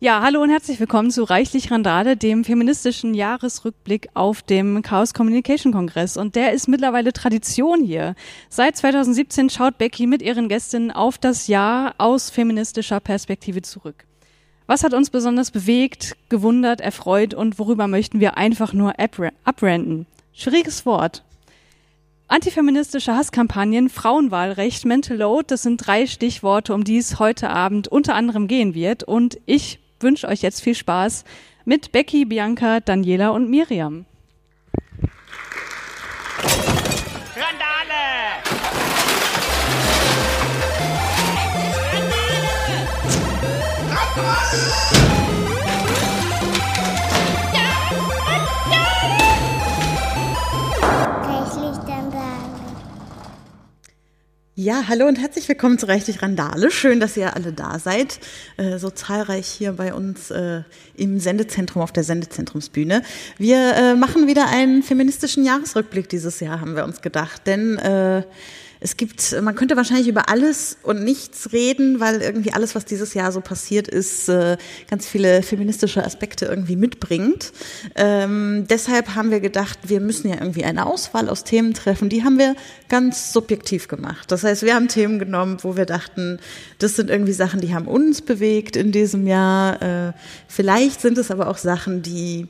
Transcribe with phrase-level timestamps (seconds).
[0.00, 5.72] Ja, hallo und herzlich willkommen zu Reichlich Randale, dem feministischen Jahresrückblick auf dem Chaos Communication
[5.72, 6.16] Kongress.
[6.16, 8.14] Und der ist mittlerweile Tradition hier.
[8.48, 14.04] Seit 2017 schaut Becky mit ihren Gästinnen auf das Jahr aus feministischer Perspektive zurück.
[14.68, 20.06] Was hat uns besonders bewegt, gewundert, erfreut und worüber möchten wir einfach nur abranden?
[20.32, 21.24] Schwieriges Wort.
[22.28, 28.14] Antifeministische Hasskampagnen, Frauenwahlrecht, Mental Load, das sind drei Stichworte, um die es heute Abend unter
[28.14, 29.02] anderem gehen wird.
[29.02, 31.24] Und ich wünsche euch jetzt viel Spaß
[31.64, 34.06] mit Becky, Bianca, Daniela und Miriam.
[54.60, 56.72] Ja, hallo und herzlich willkommen zu Reichlich Randale.
[56.72, 58.18] Schön, dass ihr alle da seid.
[58.56, 60.62] Äh, so zahlreich hier bei uns äh,
[60.96, 63.02] im Sendezentrum auf der Sendezentrumsbühne.
[63.36, 67.42] Wir äh, machen wieder einen feministischen Jahresrückblick dieses Jahr, haben wir uns gedacht.
[67.46, 67.78] Denn
[68.80, 73.14] es gibt, man könnte wahrscheinlich über alles und nichts reden, weil irgendwie alles, was dieses
[73.14, 74.56] Jahr so passiert ist, äh,
[74.88, 77.52] ganz viele feministische Aspekte irgendwie mitbringt.
[77.96, 82.08] Ähm, deshalb haben wir gedacht, wir müssen ja irgendwie eine Auswahl aus Themen treffen.
[82.08, 82.54] Die haben wir
[82.88, 84.30] ganz subjektiv gemacht.
[84.30, 86.38] Das heißt, wir haben Themen genommen, wo wir dachten,
[86.78, 89.82] das sind irgendwie Sachen, die haben uns bewegt in diesem Jahr.
[89.82, 90.12] Äh,
[90.46, 92.46] vielleicht sind es aber auch Sachen, die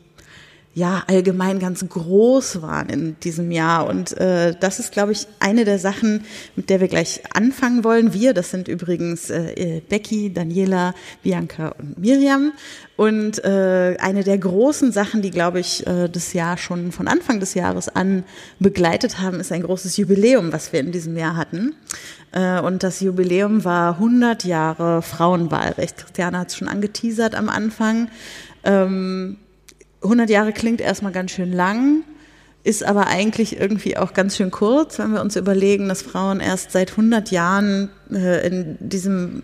[0.74, 3.86] ja allgemein ganz groß waren in diesem Jahr.
[3.86, 6.24] Und äh, das ist, glaube ich, eine der Sachen,
[6.56, 8.14] mit der wir gleich anfangen wollen.
[8.14, 12.52] Wir, das sind übrigens äh, Becky, Daniela, Bianca und Miriam.
[12.96, 17.40] Und äh, eine der großen Sachen, die, glaube ich, äh, das Jahr schon von Anfang
[17.40, 18.24] des Jahres an
[18.58, 21.74] begleitet haben, ist ein großes Jubiläum, was wir in diesem Jahr hatten.
[22.32, 25.96] Äh, und das Jubiläum war 100 Jahre Frauenwahlrecht.
[25.96, 28.08] Christiane hat es schon angeteasert am Anfang.
[28.64, 29.38] Ähm,
[30.02, 32.04] 100 Jahre klingt erstmal ganz schön lang,
[32.64, 36.72] ist aber eigentlich irgendwie auch ganz schön kurz, wenn wir uns überlegen, dass Frauen erst
[36.72, 39.42] seit 100 Jahren äh, in diesem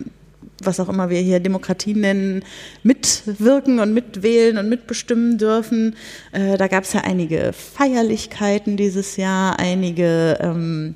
[0.63, 2.45] was auch immer wir hier Demokratie nennen,
[2.83, 5.97] mitwirken und mitwählen und mitbestimmen dürfen.
[6.33, 10.95] Äh, da gab es ja einige Feierlichkeiten dieses Jahr, einige ähm,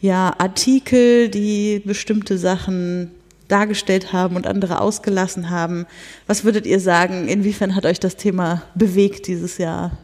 [0.00, 3.10] ja, Artikel, die bestimmte Sachen
[3.48, 5.86] dargestellt haben und andere ausgelassen haben.
[6.26, 9.98] Was würdet ihr sagen, inwiefern hat euch das Thema bewegt dieses Jahr?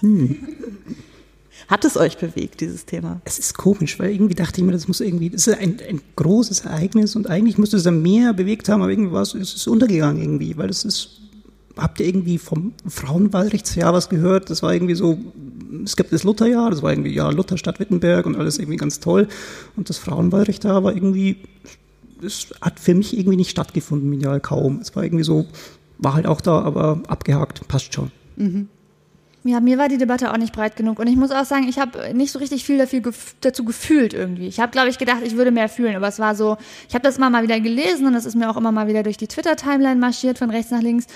[0.00, 0.36] Hm.
[1.68, 3.20] Hat es euch bewegt, dieses Thema?
[3.24, 6.00] Es ist komisch, weil irgendwie dachte ich mir, das muss irgendwie, das ist ein, ein
[6.16, 9.54] großes Ereignis und eigentlich müsste es dann mehr bewegt haben, aber irgendwie war es, es
[9.54, 11.20] ist untergegangen irgendwie, weil es ist,
[11.80, 14.50] habt ihr irgendwie vom Frauenwahlrechtsjahr was gehört?
[14.50, 15.18] Das war irgendwie so,
[15.84, 19.00] es gibt das Lutherjahr, das war irgendwie, ja, Luther Stadt Wittenberg und alles irgendwie ganz
[19.00, 19.28] toll.
[19.76, 21.38] Und das Frauenwahlrecht da war irgendwie,
[22.20, 24.80] das hat für mich irgendwie nicht stattgefunden, medial kaum.
[24.80, 25.46] Es war irgendwie so,
[25.98, 28.10] war halt auch da, aber abgehakt, passt schon.
[28.36, 28.68] Mhm.
[29.42, 30.98] Ja, mir war die Debatte auch nicht breit genug.
[30.98, 33.00] Und ich muss auch sagen, ich habe nicht so richtig viel dafür,
[33.40, 34.46] dazu gefühlt irgendwie.
[34.46, 35.96] Ich habe, glaube ich, gedacht, ich würde mehr fühlen.
[35.96, 36.58] Aber es war so,
[36.88, 39.02] ich habe das immer mal wieder gelesen und es ist mir auch immer mal wieder
[39.02, 41.06] durch die Twitter-Timeline marschiert, von rechts nach links.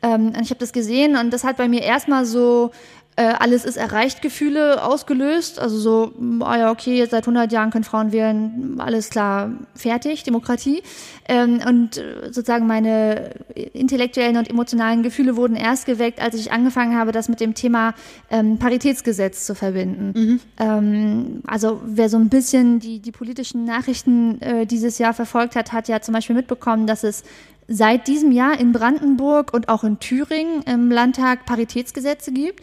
[0.00, 2.70] Ähm, ich habe das gesehen und das hat bei mir erstmal so
[3.16, 5.60] äh, alles ist erreicht Gefühle ausgelöst.
[5.60, 10.24] Also so, ah ja, okay, jetzt seit 100 Jahren können Frauen wählen, alles klar, fertig,
[10.24, 10.82] Demokratie.
[11.28, 16.96] Ähm, und äh, sozusagen meine intellektuellen und emotionalen Gefühle wurden erst geweckt, als ich angefangen
[16.96, 17.94] habe, das mit dem Thema
[18.30, 20.12] ähm, Paritätsgesetz zu verbinden.
[20.14, 20.40] Mhm.
[20.58, 25.72] Ähm, also wer so ein bisschen die, die politischen Nachrichten äh, dieses Jahr verfolgt hat,
[25.72, 27.22] hat ja zum Beispiel mitbekommen, dass es
[27.68, 32.62] seit diesem Jahr in Brandenburg und auch in Thüringen im Landtag Paritätsgesetze gibt.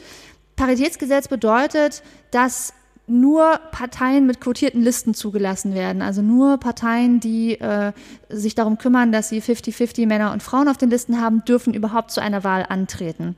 [0.61, 2.71] Paritätsgesetz bedeutet, dass
[3.07, 6.03] nur Parteien mit quotierten Listen zugelassen werden.
[6.03, 7.93] Also nur Parteien, die äh,
[8.29, 12.11] sich darum kümmern, dass sie 50-50 Männer und Frauen auf den Listen haben, dürfen überhaupt
[12.11, 13.35] zu einer Wahl antreten.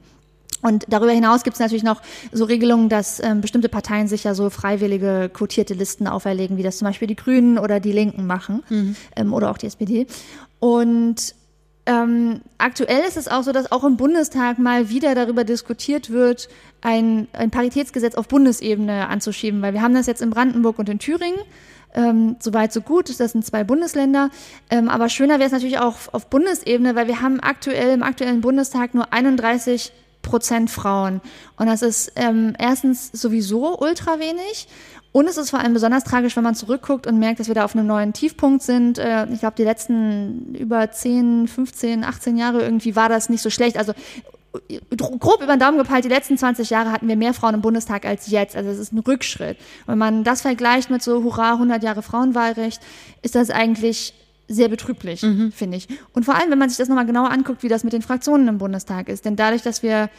[0.62, 2.02] Und darüber hinaus gibt es natürlich noch
[2.34, 6.78] so Regelungen, dass ähm, bestimmte Parteien sich ja so freiwillige quotierte Listen auferlegen, wie das
[6.78, 8.98] zum Beispiel die Grünen oder die Linken machen mhm.
[9.16, 10.08] ähm, oder auch die SPD.
[10.60, 11.36] Und
[11.86, 16.48] ähm, aktuell ist es auch so, dass auch im Bundestag mal wieder darüber diskutiert wird,
[16.82, 21.00] ein, ein Paritätsgesetz auf Bundesebene anzuschieben, weil wir haben das jetzt in Brandenburg und in
[21.00, 21.40] Thüringen.
[21.94, 24.30] Ähm, Soweit so gut, das sind zwei Bundesländer.
[24.70, 28.42] Ähm, aber schöner wäre es natürlich auch auf Bundesebene, weil wir haben aktuell im aktuellen
[28.42, 29.92] Bundestag nur 31
[30.22, 31.22] Prozent Frauen.
[31.58, 34.68] Und das ist ähm, erstens sowieso ultra wenig.
[35.14, 37.64] Und es ist vor allem besonders tragisch, wenn man zurückguckt und merkt, dass wir da
[37.64, 38.98] auf einem neuen Tiefpunkt sind.
[38.98, 43.52] Äh, ich glaube, die letzten über 10, 15, 18 Jahre irgendwie war das nicht so
[43.52, 43.78] schlecht.
[43.78, 43.94] Also
[45.20, 48.06] grob über den Daumen gepeilt, die letzten 20 Jahre hatten wir mehr Frauen im Bundestag
[48.06, 48.56] als jetzt.
[48.56, 49.58] Also es ist ein Rückschritt.
[49.86, 52.82] Wenn man das vergleicht mit so, hurra, 100 Jahre Frauenwahlrecht,
[53.22, 54.16] ist das eigentlich
[54.48, 55.22] sehr betrüblich,
[55.56, 55.88] finde ich.
[56.14, 58.48] Und vor allem, wenn man sich das nochmal genauer anguckt, wie das mit den Fraktionen
[58.48, 59.26] im Bundestag ist.
[59.26, 60.10] Denn dadurch, dass wir,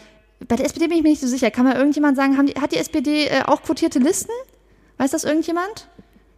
[0.49, 2.73] bei der SPD bin ich mir nicht so sicher, kann mal irgendjemand sagen, die, hat
[2.73, 4.32] die SPD äh, auch quotierte Listen?
[4.99, 5.88] Weiß das irgendjemand?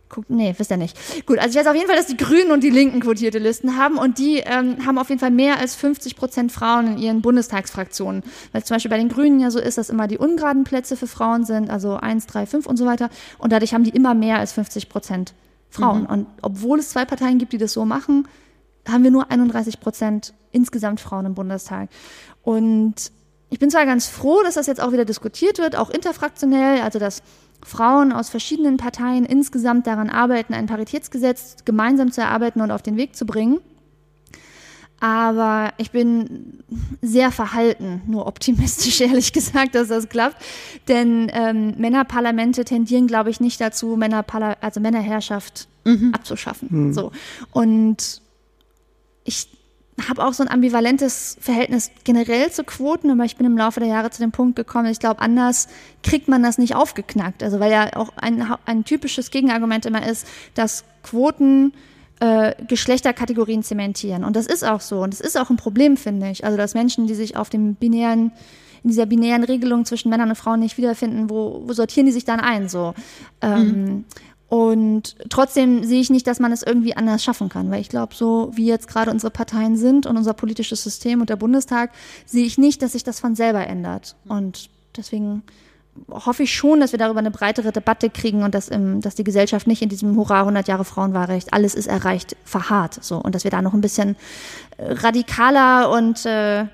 [0.09, 1.27] Guckt, nee, wisst ihr nicht.
[1.27, 3.77] Gut, also ich weiß auf jeden Fall, dass die Grünen und die Linken quotierte Listen
[3.77, 7.23] haben und die ähm, haben auf jeden Fall mehr als 50 Prozent Frauen in ihren
[7.23, 8.23] Bundestagsfraktionen.
[8.53, 11.09] Weil zum Beispiel bei den Grünen ja so ist, dass immer die ungeraden Plätze für
[11.09, 13.11] Frauen sind, also 1, 3, 5 und so weiter.
[13.39, 15.35] Und dadurch haben die immer mehr als 50 Prozent
[15.71, 16.03] Frauen.
[16.03, 16.07] Mhm.
[16.07, 18.29] Und obwohl es zwei Parteien gibt, die das so machen,
[18.89, 21.89] haben wir nur 31 Prozent insgesamt Frauen im Bundestag.
[22.43, 23.11] Und
[23.51, 26.99] ich bin zwar ganz froh, dass das jetzt auch wieder diskutiert wird, auch interfraktionell, also
[26.99, 27.23] dass
[27.63, 32.97] Frauen aus verschiedenen Parteien insgesamt daran arbeiten, ein Paritätsgesetz gemeinsam zu erarbeiten und auf den
[32.97, 33.59] Weg zu bringen.
[34.99, 36.63] Aber ich bin
[37.03, 40.43] sehr verhalten, nur optimistisch ehrlich gesagt, dass das klappt.
[40.89, 45.69] Denn ähm, Männerparlamente tendieren, glaube ich, nicht dazu, Männerparla also Männerherrschaft
[46.13, 46.93] abzuschaffen.
[46.93, 47.13] So.
[47.53, 48.21] Und
[49.25, 49.49] ich
[50.09, 53.89] habe auch so ein ambivalentes Verhältnis generell zu Quoten, aber ich bin im Laufe der
[53.89, 55.69] Jahre zu dem Punkt gekommen, ich glaube, anders
[56.03, 57.43] kriegt man das nicht aufgeknackt.
[57.43, 61.73] Also weil ja auch ein, ein typisches Gegenargument immer ist, dass Quoten
[62.21, 64.25] äh, Geschlechterkategorien zementieren.
[64.25, 65.03] Und das ist auch so.
[65.03, 66.45] Und das ist auch ein Problem, finde ich.
[66.45, 68.33] Also dass Menschen, die sich auf dem binären
[68.83, 72.25] in dieser binären Regelung zwischen Männern und Frauen nicht wiederfinden, wo, wo sortieren die sich
[72.25, 72.69] dann ein?
[72.69, 72.95] So.
[73.43, 74.05] Ähm,
[74.49, 78.15] Und trotzdem sehe ich nicht, dass man es irgendwie anders schaffen kann, weil ich glaube,
[78.15, 81.91] so wie jetzt gerade unsere Parteien sind und unser politisches System und der Bundestag,
[82.27, 84.15] sehe ich nicht, dass sich das von selber ändert.
[84.29, 85.43] Und deswegen
[86.11, 89.25] hoffe ich schon, dass wir darüber eine breitere Debatte kriegen und dass, im, dass die
[89.25, 93.03] Gesellschaft nicht in diesem Hurra 100 Jahre Frauenwahlrecht, alles ist erreicht, verharrt.
[93.03, 93.19] So.
[93.19, 94.17] Und dass wir da noch ein bisschen
[94.77, 96.67] äh, radikaler und äh,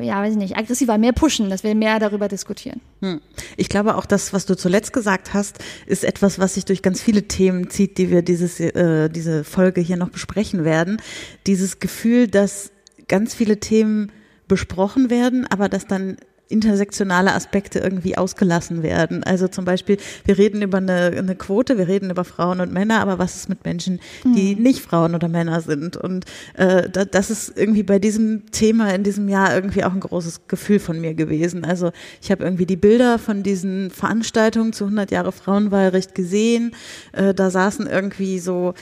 [0.00, 2.80] ja, weiß ich nicht, aggressiver mehr pushen, dass wir mehr darüber diskutieren.
[3.02, 3.20] Hm.
[3.56, 7.02] Ich glaube auch, das, was du zuletzt gesagt hast, ist etwas, was sich durch ganz
[7.02, 11.00] viele Themen zieht, die wir dieses, äh, diese Folge hier noch besprechen werden.
[11.46, 12.70] Dieses Gefühl, dass
[13.08, 14.10] ganz viele Themen
[14.48, 16.16] besprochen werden, aber dass dann
[16.48, 19.24] intersektionale Aspekte irgendwie ausgelassen werden.
[19.24, 23.00] Also zum Beispiel, wir reden über eine, eine Quote, wir reden über Frauen und Männer,
[23.00, 25.96] aber was ist mit Menschen, die nicht Frauen oder Männer sind?
[25.96, 30.00] Und äh, da, das ist irgendwie bei diesem Thema in diesem Jahr irgendwie auch ein
[30.00, 31.64] großes Gefühl von mir gewesen.
[31.64, 36.72] Also ich habe irgendwie die Bilder von diesen Veranstaltungen zu 100 Jahre Frauenwahlrecht gesehen.
[37.12, 38.74] Äh, da saßen irgendwie so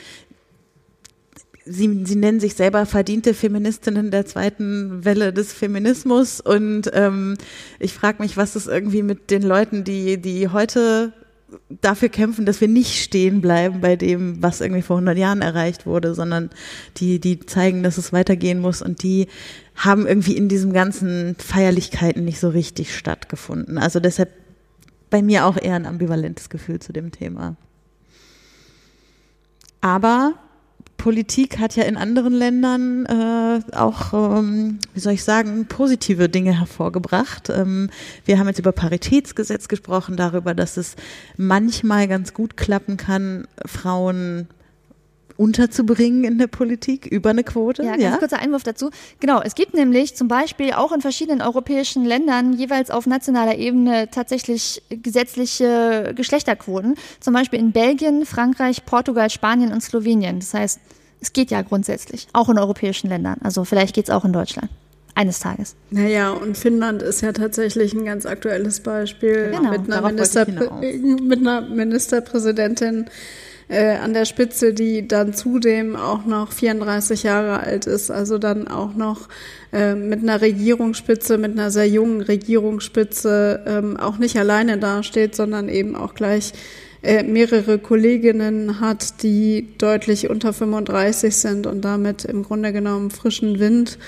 [1.64, 7.36] Sie, sie nennen sich selber verdiente Feministinnen der zweiten Welle des Feminismus und ähm,
[7.78, 11.12] ich frage mich, was ist irgendwie mit den Leuten, die, die heute
[11.80, 15.86] dafür kämpfen, dass wir nicht stehen bleiben bei dem, was irgendwie vor 100 Jahren erreicht
[15.86, 16.50] wurde, sondern
[16.96, 19.28] die, die zeigen, dass es weitergehen muss und die
[19.74, 23.78] haben irgendwie in diesen ganzen Feierlichkeiten nicht so richtig stattgefunden.
[23.78, 24.30] Also deshalb
[25.10, 27.56] bei mir auch eher ein ambivalentes Gefühl zu dem Thema.
[29.80, 30.34] Aber
[31.02, 36.56] Politik hat ja in anderen Ländern äh, auch, ähm, wie soll ich sagen, positive Dinge
[36.56, 37.50] hervorgebracht.
[37.50, 37.90] Ähm,
[38.24, 40.94] wir haben jetzt über Paritätsgesetz gesprochen, darüber, dass es
[41.36, 44.46] manchmal ganz gut klappen kann, Frauen
[45.42, 47.82] unterzubringen in der Politik über eine Quote.
[47.82, 48.90] Ja, ganz kurzer Einwurf dazu.
[49.18, 54.08] Genau, es gibt nämlich zum Beispiel auch in verschiedenen europäischen Ländern jeweils auf nationaler Ebene
[54.08, 56.94] tatsächlich gesetzliche Geschlechterquoten.
[57.18, 60.38] Zum Beispiel in Belgien, Frankreich, Portugal, Spanien und Slowenien.
[60.38, 60.80] Das heißt,
[61.20, 63.38] es geht ja grundsätzlich, auch in europäischen Ländern.
[63.42, 64.70] Also vielleicht geht es auch in Deutschland.
[65.14, 65.74] Eines Tages.
[65.90, 70.10] Naja, und Finnland ist ja tatsächlich ein ganz aktuelles Beispiel Genau, mit, einer
[71.20, 73.06] mit einer Ministerpräsidentin
[73.68, 78.68] äh, an der Spitze, die dann zudem auch noch 34 Jahre alt ist, also dann
[78.68, 79.28] auch noch
[79.72, 85.68] äh, mit einer Regierungsspitze, mit einer sehr jungen Regierungsspitze ähm, auch nicht alleine dasteht, sondern
[85.68, 86.52] eben auch gleich
[87.02, 93.58] äh, mehrere Kolleginnen hat, die deutlich unter 35 sind und damit im Grunde genommen frischen
[93.58, 93.98] Wind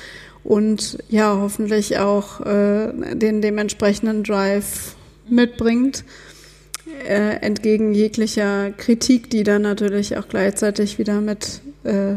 [0.44, 4.94] und ja, hoffentlich auch äh, den dementsprechenden Drive
[5.28, 6.04] mitbringt,
[7.06, 12.16] äh, entgegen jeglicher Kritik, die dann natürlich auch gleichzeitig wieder mit äh,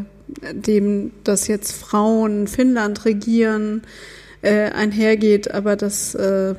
[0.51, 3.83] dem, dass jetzt Frauen Finnland regieren,
[4.41, 6.55] äh, einhergeht, aber das, äh,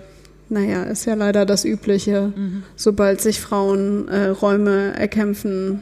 [0.48, 2.32] naja, ist ja leider das Übliche,
[2.76, 5.80] sobald sich Frauen äh, Räume erkämpfen,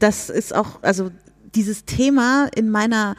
[0.00, 1.10] das ist auch, also
[1.54, 3.16] dieses Thema in meiner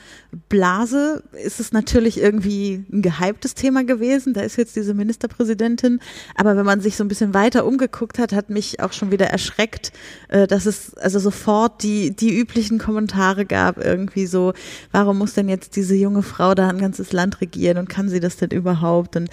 [0.50, 4.34] Blase ist es natürlich irgendwie ein gehyptes Thema gewesen.
[4.34, 6.00] Da ist jetzt diese Ministerpräsidentin.
[6.36, 9.27] Aber wenn man sich so ein bisschen weiter umgeguckt hat, hat mich auch schon wieder
[9.27, 9.92] erschreckt,
[10.27, 13.77] äh, dass es also sofort die, die üblichen Kommentare gab.
[13.77, 14.54] Irgendwie so,
[14.92, 18.20] warum muss denn jetzt diese junge Frau da ein ganzes Land regieren und kann sie
[18.20, 19.15] das denn überhaupt?
[19.15, 19.30] Und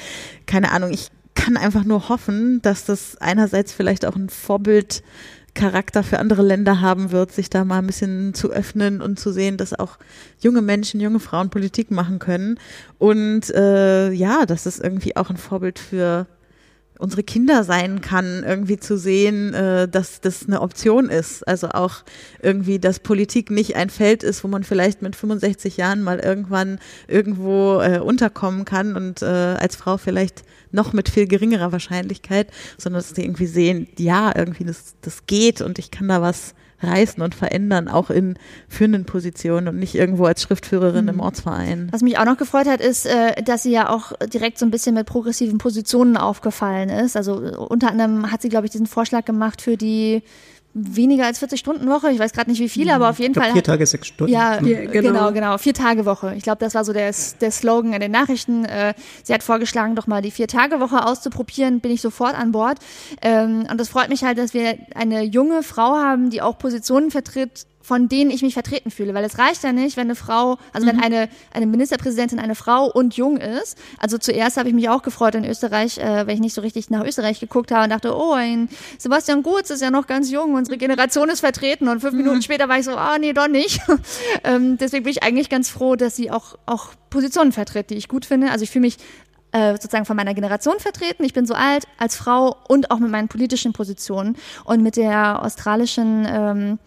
[0.47, 5.03] keine Ahnung, ich kann einfach nur hoffen, dass das einerseits vielleicht auch ein Vorbild
[5.55, 9.33] Charakter für andere Länder haben wird, sich da mal ein bisschen zu öffnen und zu
[9.33, 9.99] sehen, dass auch
[10.41, 12.59] junge Menschen, junge Frauen Politik machen können.
[12.99, 16.27] Und äh, ja, das ist irgendwie auch ein Vorbild für
[17.03, 21.47] unsere Kinder sein kann, irgendwie zu sehen, äh, dass das eine Option ist.
[21.49, 22.05] Also auch
[22.41, 26.79] irgendwie, dass Politik nicht ein Feld ist, wo man vielleicht mit 65 Jahren mal irgendwann
[27.09, 32.49] irgendwo äh, unterkommen kann und äh, als Frau vielleicht noch mit viel geringerer Wahrscheinlichkeit,
[32.79, 36.55] sondern dass sie irgendwie sehen, ja, irgendwie das, das geht und ich kann da was
[36.83, 38.37] reißen und verändern, auch in
[38.69, 41.11] führenden Positionen und nicht irgendwo als Schriftführerin mhm.
[41.11, 41.89] im Ortsverein.
[41.93, 44.71] Was mich auch noch gefreut hat, ist, äh, dass sie ja auch direkt so ein
[44.71, 47.17] bisschen mit progressiven Positionen aufgefallen ist.
[47.17, 50.23] Also unter anderem hat sie, glaube ich, diesen Vorschlag gemacht für die
[50.75, 52.11] weniger als 40 Stunden Woche.
[52.11, 53.53] Ich weiß gerade nicht wie viele, aber auf jeden Fall.
[53.53, 54.33] Vier Tage, sechs Stunden.
[54.33, 55.13] Ja, vier, genau.
[55.13, 55.59] genau, genau.
[55.59, 56.35] Vier Tage Woche.
[56.37, 58.65] Ich glaube, das war so der, der Slogan in den Nachrichten.
[58.65, 61.81] Äh, sie hat vorgeschlagen, doch mal die vier Tage Woche auszuprobieren.
[61.81, 62.79] Bin ich sofort an Bord.
[63.21, 67.11] Ähm, und das freut mich halt, dass wir eine junge Frau haben, die auch Positionen
[67.11, 69.15] vertritt, von denen ich mich vertreten fühle.
[69.15, 70.91] Weil es reicht ja nicht, wenn eine Frau, also mhm.
[70.91, 73.77] wenn eine, eine Ministerpräsidentin eine Frau und jung ist.
[73.99, 76.91] Also zuerst habe ich mich auch gefreut in Österreich, äh, weil ich nicht so richtig
[76.91, 80.55] nach Österreich geguckt habe und dachte, oh, ein Sebastian Gutz ist ja noch ganz jung,
[80.55, 81.89] unsere Generation ist vertreten.
[81.89, 82.19] Und fünf mhm.
[82.21, 83.81] Minuten später war ich so, ah, nee, doch nicht.
[84.45, 88.09] ähm, deswegen bin ich eigentlich ganz froh, dass sie auch, auch Positionen vertritt, die ich
[88.09, 88.51] gut finde.
[88.51, 88.97] Also ich fühle mich
[89.53, 91.25] äh, sozusagen von meiner Generation vertreten.
[91.25, 95.43] Ich bin so alt als Frau und auch mit meinen politischen Positionen und mit der
[95.43, 96.79] australischen ähm,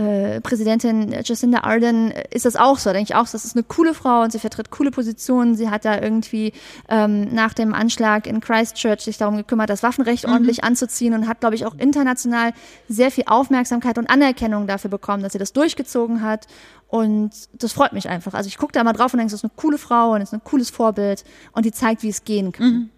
[0.00, 2.88] äh, Präsidentin Jacinda Ardern ist das auch so.
[2.90, 5.54] Da denke ich auch, das ist eine coole Frau und sie vertritt coole Positionen.
[5.56, 6.52] Sie hat da irgendwie
[6.88, 10.32] ähm, nach dem Anschlag in Christchurch sich darum gekümmert, das Waffenrecht mhm.
[10.32, 12.52] ordentlich anzuziehen und hat, glaube ich, auch international
[12.88, 16.46] sehr viel Aufmerksamkeit und Anerkennung dafür bekommen, dass sie das durchgezogen hat.
[16.88, 18.32] Und das freut mich einfach.
[18.32, 20.32] Also ich gucke da mal drauf und denke, das ist eine coole Frau und ist
[20.32, 22.66] ein cooles Vorbild und die zeigt, wie es gehen kann.
[22.66, 22.90] Mhm.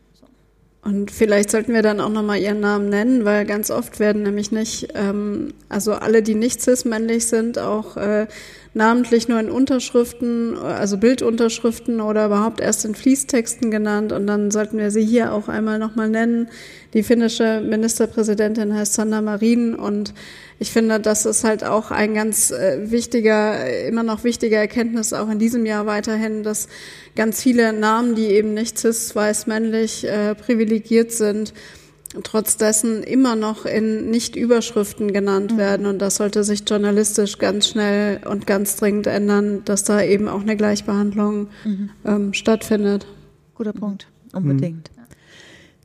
[0.84, 4.50] Und vielleicht sollten wir dann auch nochmal ihren Namen nennen, weil ganz oft werden nämlich
[4.50, 8.26] nicht, ähm, also alle, die nicht cis-männlich sind, auch äh,
[8.74, 14.12] namentlich nur in Unterschriften, also Bildunterschriften oder überhaupt erst in Fließtexten genannt.
[14.12, 16.48] Und dann sollten wir sie hier auch einmal nochmal nennen.
[16.94, 20.14] Die finnische Ministerpräsidentin heißt Sanna Marin und
[20.58, 25.28] ich finde, das ist halt auch ein ganz äh, wichtiger, immer noch wichtiger Erkenntnis auch
[25.28, 26.68] in diesem Jahr weiterhin, dass
[27.16, 31.52] ganz viele Namen, die eben nicht cis, weiß, männlich äh, privilegiert sind,
[32.22, 35.58] trotz dessen immer noch in Nicht-Überschriften genannt mhm.
[35.58, 35.86] werden.
[35.86, 40.42] Und das sollte sich journalistisch ganz schnell und ganz dringend ändern, dass da eben auch
[40.42, 41.90] eine Gleichbehandlung mhm.
[42.04, 43.06] ähm, stattfindet.
[43.54, 44.08] Guter Punkt.
[44.32, 44.90] Unbedingt.
[44.96, 45.02] Mhm.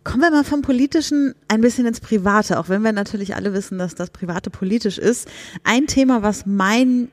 [0.03, 3.77] Kommen wir mal vom Politischen ein bisschen ins Private, auch wenn wir natürlich alle wissen,
[3.77, 5.27] dass das Private politisch ist.
[5.65, 7.09] Ein Thema, was mein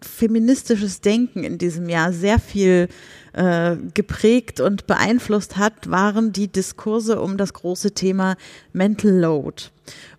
[0.00, 2.88] feministisches Denken in diesem Jahr sehr viel
[3.32, 8.36] äh, geprägt und beeinflusst hat, waren die Diskurse um das große Thema
[8.72, 9.64] Mental Load.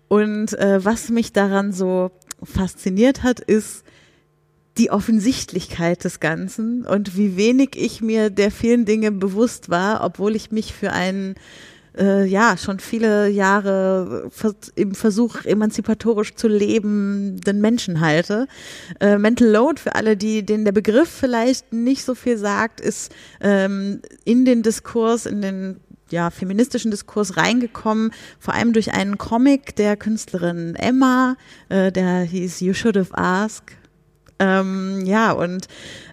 [0.08, 2.10] Und äh, was mich daran so
[2.42, 3.84] fasziniert hat, ist
[4.78, 10.34] die Offensichtlichkeit des Ganzen und wie wenig ich mir der vielen Dinge bewusst war, obwohl
[10.36, 11.34] ich mich für einen
[12.00, 14.30] äh, ja schon viele Jahre
[14.74, 18.48] im Versuch emanzipatorisch zu leben den Menschen halte.
[19.00, 23.12] Äh, Mental Load für alle, die denen der Begriff vielleicht nicht so viel sagt, ist
[23.40, 25.80] ähm, in den Diskurs, in den
[26.10, 31.36] ja, feministischen Diskurs reingekommen, vor allem durch einen Comic der Künstlerin Emma,
[31.68, 33.79] äh, der hieß You Should Have Asked.
[34.40, 35.68] Ähm, ja, und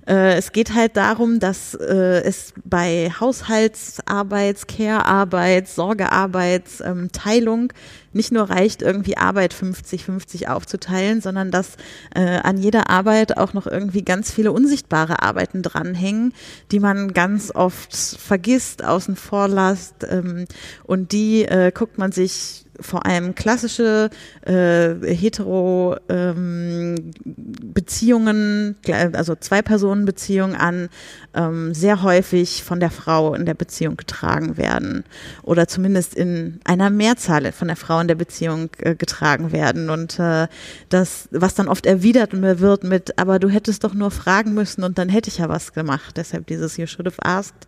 [0.06, 7.72] äh, es geht halt darum, dass äh, es bei Haushaltsarbeits, Care-Arbeits, Sorgearbeits, ähm, Teilung
[8.12, 11.78] nicht nur reicht, irgendwie Arbeit 50-50 aufzuteilen, sondern dass
[12.16, 16.34] äh, an jeder Arbeit auch noch irgendwie ganz viele unsichtbare Arbeiten dranhängen,
[16.72, 20.06] die man ganz oft vergisst, außen vor lässt.
[20.10, 20.48] Ähm,
[20.84, 24.10] und die äh, guckt man sich vor allem klassische
[24.46, 28.76] äh, hetero ähm, Beziehungen,
[29.14, 30.90] also Zwei-Personen-Beziehungen an,
[31.34, 35.04] ähm, sehr häufig von der Frau in der Beziehung getragen werden
[35.44, 40.20] oder zumindest in einer Mehrzahl von der Frau in der Beziehung äh, getragen werden und
[40.20, 40.48] äh,
[40.90, 44.98] das, was dann oft erwidert wird mit, aber du hättest doch nur fragen müssen und
[44.98, 47.68] dann hätte ich ja was gemacht, deshalb dieses You should have asked.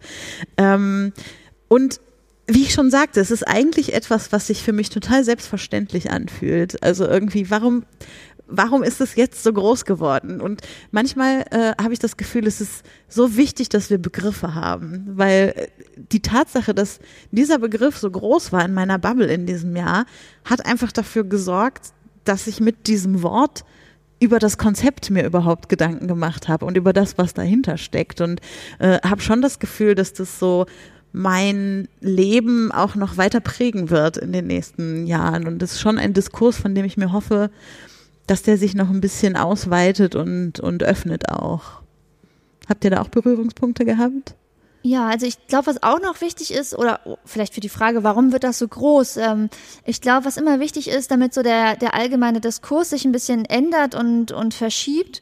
[0.58, 1.14] Ähm,
[1.68, 2.02] und
[2.50, 6.82] wie ich schon sagte, es ist eigentlich etwas, was sich für mich total selbstverständlich anfühlt.
[6.84, 7.84] Also irgendwie, warum,
[8.48, 10.42] warum ist es jetzt so groß geworden?
[10.42, 15.06] Und manchmal äh, habe ich das Gefühl, es ist so wichtig, dass wir Begriffe haben,
[15.12, 17.00] weil äh, die Tatsache, dass
[17.32, 20.06] dieser Begriff so groß war in meiner Bubble in diesem Jahr,
[20.44, 23.64] hat einfach dafür gesorgt, dass ich mit diesem Wort
[24.20, 28.42] über das Konzept mir überhaupt Gedanken gemacht habe und über das, was dahinter steckt und
[28.80, 30.66] äh, habe schon das Gefühl, dass das so
[31.12, 35.48] mein Leben auch noch weiter prägen wird in den nächsten Jahren.
[35.48, 37.50] Und das ist schon ein Diskurs, von dem ich mir hoffe,
[38.28, 41.82] dass der sich noch ein bisschen ausweitet und, und öffnet auch.
[42.68, 44.36] Habt ihr da auch Berührungspunkte gehabt?
[44.82, 48.32] Ja, also ich glaube, was auch noch wichtig ist, oder vielleicht für die Frage, warum
[48.32, 49.18] wird das so groß?
[49.18, 49.50] Ähm,
[49.84, 53.44] ich glaube, was immer wichtig ist, damit so der, der allgemeine Diskurs sich ein bisschen
[53.46, 55.20] ändert und, und verschiebt,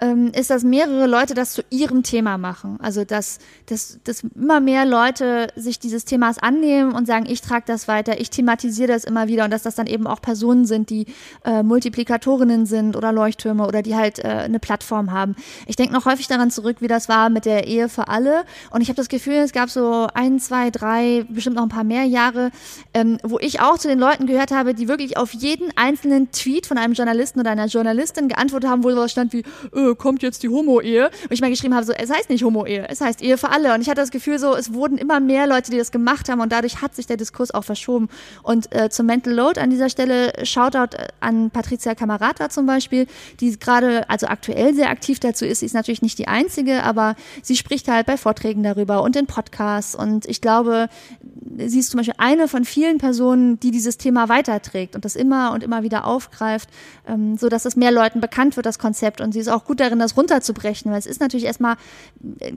[0.00, 2.78] ähm, ist, dass mehrere Leute das zu ihrem Thema machen.
[2.80, 7.64] Also dass, dass, dass immer mehr Leute sich dieses Themas annehmen und sagen, ich trage
[7.66, 10.90] das weiter, ich thematisiere das immer wieder und dass das dann eben auch Personen sind,
[10.90, 11.06] die
[11.44, 15.36] äh, Multiplikatorinnen sind oder Leuchttürme oder die halt äh, eine Plattform haben.
[15.66, 18.44] Ich denke noch häufig daran zurück, wie das war mit der Ehe für alle.
[18.70, 21.84] Und ich habe das Gefühl, es gab so ein, zwei, drei, bestimmt noch ein paar
[21.84, 22.50] mehr Jahre,
[22.94, 26.66] ähm, wo ich auch zu den Leuten gehört habe, die wirklich auf jeden einzelnen Tweet
[26.66, 30.42] von einem Journalisten oder einer Journalistin geantwortet haben, wo was stand wie, äh, kommt jetzt
[30.42, 31.06] die Homo-Ehe.
[31.06, 33.74] Und ich mal geschrieben habe, so, es heißt nicht Homo-Ehe, es heißt Ehe für alle.
[33.74, 36.40] Und ich hatte das Gefühl, so, es wurden immer mehr Leute, die das gemacht haben
[36.40, 38.08] und dadurch hat sich der Diskurs auch verschoben.
[38.42, 43.06] Und äh, zum Mental Load an dieser Stelle Shoutout an Patricia Camarata zum Beispiel,
[43.40, 45.60] die gerade, also aktuell sehr aktiv dazu ist.
[45.60, 49.26] Sie ist natürlich nicht die einzige, aber sie spricht halt bei Vorträgen darüber und in
[49.26, 49.94] Podcasts.
[49.94, 50.88] Und ich glaube,
[51.56, 55.52] sie ist zum Beispiel eine von vielen Personen, die dieses Thema weiterträgt und das immer
[55.52, 56.68] und immer wieder aufgreift,
[57.06, 59.20] ähm, so dass es mehr Leuten bekannt wird, das Konzept.
[59.20, 61.76] Und sie ist auch gut darin, das runterzubrechen, weil es ist natürlich erstmal,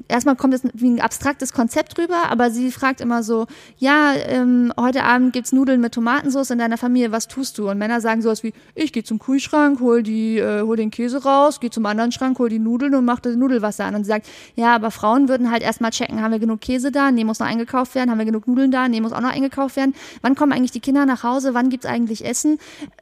[0.08, 4.74] erstmal kommt es wie ein abstraktes Konzept rüber, aber sie fragt immer so, ja, ähm,
[4.80, 7.70] heute Abend gibt's Nudeln mit Tomatensauce in deiner Familie, was tust du?
[7.70, 11.24] Und Männer sagen sowas wie, ich gehe zum Kühlschrank, hol die, äh, hol den Käse
[11.24, 13.96] raus, gehe zum anderen Schrank, hol die Nudeln und mach das Nudelwasser an.
[13.96, 17.12] Und sie sagt, ja, aber Frauen würden halt erstmal checken, haben wir genug Käse da?
[17.12, 18.12] Nee, muss noch eingekauft werden.
[18.12, 18.88] Haben wir genug Nudeln da?
[18.88, 19.94] Nee, muss auch noch eingekauft werden.
[20.22, 21.54] Wann kommen eigentlich die Kinder nach Hause?
[21.54, 22.60] Wann gibt's eigentlich Essen?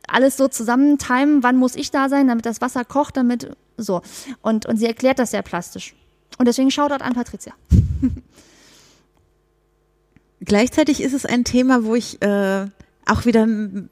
[0.07, 1.43] Alles so zusammen timen.
[1.43, 4.01] Wann muss ich da sein, damit das Wasser kocht, damit so.
[4.41, 5.93] Und, und sie erklärt das sehr plastisch.
[6.37, 7.53] Und deswegen schaut dort an Patricia.
[10.39, 12.65] Gleichzeitig ist es ein Thema, wo ich äh,
[13.11, 13.47] auch wieder,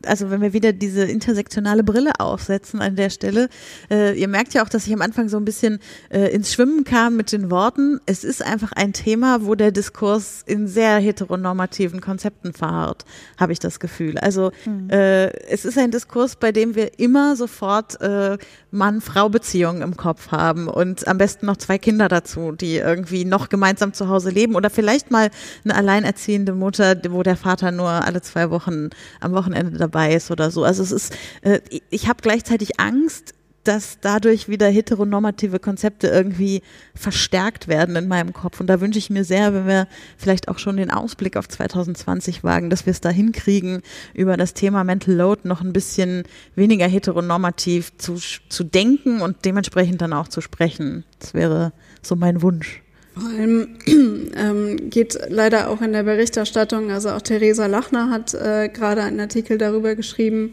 [0.06, 3.50] also wenn wir wieder diese intersektionale Brille aufsetzen an der Stelle,
[3.92, 6.84] äh, ihr merkt ja auch, dass ich am Anfang so ein bisschen äh, ins Schwimmen
[6.84, 8.00] kam mit den Worten.
[8.06, 13.06] Es ist einfach ein Thema, wo der Diskurs in sehr heteronormativen Konzepten verharrt,
[13.38, 14.18] habe ich das Gefühl.
[14.18, 14.90] Also mhm.
[14.90, 18.38] äh, es ist ein Diskurs, bei dem wir immer sofort äh,
[18.72, 23.94] Mann-Frau-Beziehungen im Kopf haben und am besten noch zwei Kinder dazu, die irgendwie noch gemeinsam
[23.94, 25.30] zu Hause leben oder vielleicht mal
[25.64, 30.52] eine alleinerziehende Mutter, wo der Vater nur alle zwei Wochen am Wochenende dabei ist oder
[30.52, 30.64] so.
[30.64, 36.62] Also es ist, äh, ich habe gleichzeitig Angst, dass dadurch wieder heteronormative Konzepte irgendwie
[36.96, 38.60] verstärkt werden in meinem Kopf.
[38.60, 42.44] Und da wünsche ich mir sehr, wenn wir vielleicht auch schon den Ausblick auf 2020
[42.44, 43.82] wagen, dass wir es da hinkriegen,
[44.14, 46.24] über das Thema Mental Load noch ein bisschen
[46.56, 51.04] weniger heteronormativ zu, zu denken und dementsprechend dann auch zu sprechen.
[51.20, 52.82] Das wäre so mein Wunsch.
[53.16, 53.68] Vor allem
[54.38, 59.20] ähm, geht leider auch in der Berichterstattung, also auch Theresa Lachner hat äh, gerade einen
[59.20, 60.52] Artikel darüber geschrieben,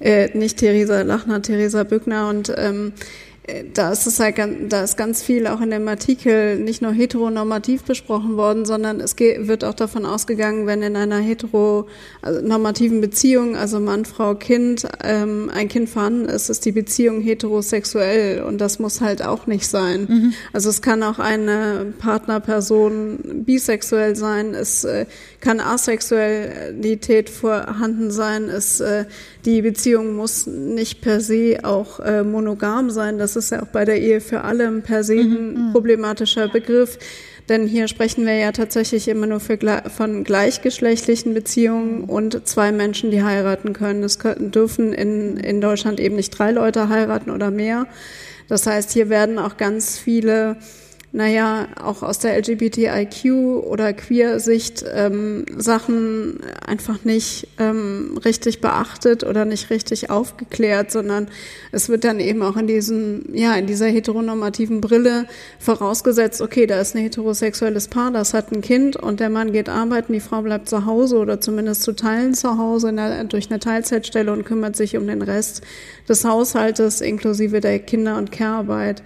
[0.00, 2.92] äh, nicht Theresa Lachner, Theresa Bückner und ähm,
[3.74, 4.36] da ist es halt,
[4.68, 9.16] da ist ganz viel auch in dem Artikel nicht nur heteronormativ besprochen worden, sondern es
[9.18, 15.68] wird auch davon ausgegangen, wenn in einer heteronormativen Beziehung, also Mann, Frau, Kind, ähm, ein
[15.68, 20.06] Kind vorhanden ist, ist die Beziehung heterosexuell und das muss halt auch nicht sein.
[20.08, 20.32] Mhm.
[20.52, 25.06] Also es kann auch eine Partnerperson bisexuell sein, es äh,
[25.46, 29.04] kann Asexualität vorhanden sein, es äh,
[29.44, 33.16] die Beziehung muss nicht per se auch äh, monogam sein.
[33.16, 35.72] Das ist ja auch bei der Ehe für alle per se ein mhm, mhm.
[35.72, 36.98] problematischer Begriff.
[37.48, 39.56] Denn hier sprechen wir ja tatsächlich immer nur für,
[39.96, 44.02] von gleichgeschlechtlichen Beziehungen und zwei Menschen, die heiraten können.
[44.02, 47.86] Es können, dürfen in, in Deutschland eben nicht drei Leute heiraten oder mehr.
[48.48, 50.56] Das heißt, hier werden auch ganz viele
[51.16, 59.46] naja, auch aus der LGBTIQ oder Queer-Sicht ähm, Sachen einfach nicht ähm, richtig beachtet oder
[59.46, 61.28] nicht richtig aufgeklärt, sondern
[61.72, 65.24] es wird dann eben auch in diesem, ja, in dieser heteronormativen Brille
[65.58, 69.70] vorausgesetzt, okay, da ist ein heterosexuelles Paar, das hat ein Kind und der Mann geht
[69.70, 73.58] arbeiten, die Frau bleibt zu Hause oder zumindest zu Teilen zu Hause der, durch eine
[73.58, 75.62] Teilzeitstelle und kümmert sich um den Rest
[76.10, 79.02] des Haushaltes inklusive der Kinder- und Care-Arbeit.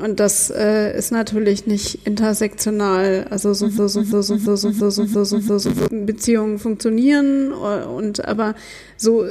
[0.00, 3.26] Und das äh, ist natürlich nicht intersektional.
[3.30, 4.72] Also so so für so für so für so
[5.06, 8.54] für so für so Beziehungen funktionieren und aber
[8.96, 9.24] so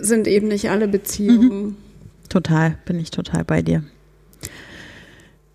[0.00, 1.62] sind eben nicht alle Beziehungen.
[1.62, 1.76] Mhm.
[2.28, 3.82] Total, bin ich total bei dir.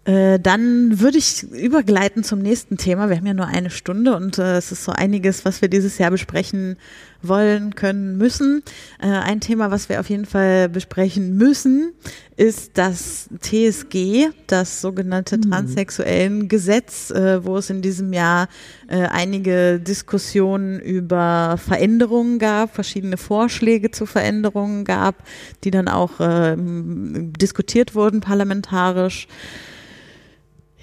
[0.05, 3.09] Äh, dann würde ich übergleiten zum nächsten Thema.
[3.09, 5.97] Wir haben ja nur eine Stunde und äh, es ist so einiges, was wir dieses
[5.97, 6.77] Jahr besprechen
[7.23, 8.61] wollen, können, müssen.
[9.01, 11.93] Äh, ein Thema, was wir auf jeden Fall besprechen müssen,
[12.37, 15.49] ist das TSG, das sogenannte mhm.
[15.49, 18.47] transsexuellen Gesetz, äh, wo es in diesem Jahr
[18.87, 25.23] äh, einige Diskussionen über Veränderungen gab, verschiedene Vorschläge zu Veränderungen gab,
[25.63, 29.27] die dann auch äh, diskutiert wurden parlamentarisch.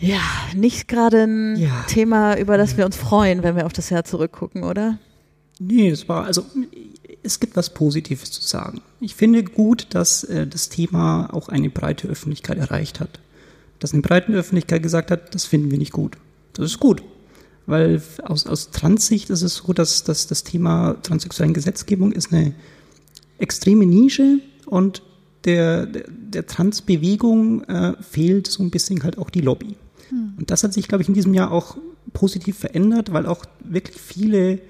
[0.03, 0.21] Ja,
[0.55, 1.85] nicht gerade ein ja.
[1.88, 4.99] Thema, über das wir uns freuen, wenn wir auf das Jahr zurückgucken, oder?
[5.61, 6.45] Nee, es war, also
[7.23, 8.83] es gibt was Positives zu sagen.
[9.01, 13.21] Ich finde gut, dass äh, das Thema auch eine breite Öffentlichkeit erreicht hat.
[13.79, 16.17] Dass eine breite Öffentlichkeit gesagt hat, das finden wir nicht gut.
[16.55, 17.03] Das ist gut.
[17.67, 22.55] Weil aus, aus Transsicht ist es so, dass, dass das Thema transsexuellen Gesetzgebung ist eine
[23.38, 25.03] extreme Nische und
[25.45, 29.77] der, der, der Transbewegung äh, fehlt so ein bisschen halt auch die Lobby.
[30.12, 30.35] Hm.
[30.38, 31.77] Und das hat sich, glaube ich, in diesem Jahr auch
[32.12, 34.61] positiv verändert, weil auch wirklich viele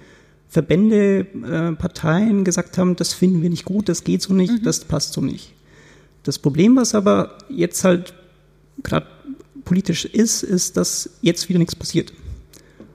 [0.48, 4.62] Verbände, äh, Parteien gesagt haben, das finden wir nicht gut, das geht so nicht, mhm.
[4.62, 5.54] das passt so nicht.
[6.24, 8.14] Das Problem, was aber jetzt halt
[8.82, 9.06] gerade
[9.64, 12.12] politisch ist, ist, dass jetzt wieder nichts passiert.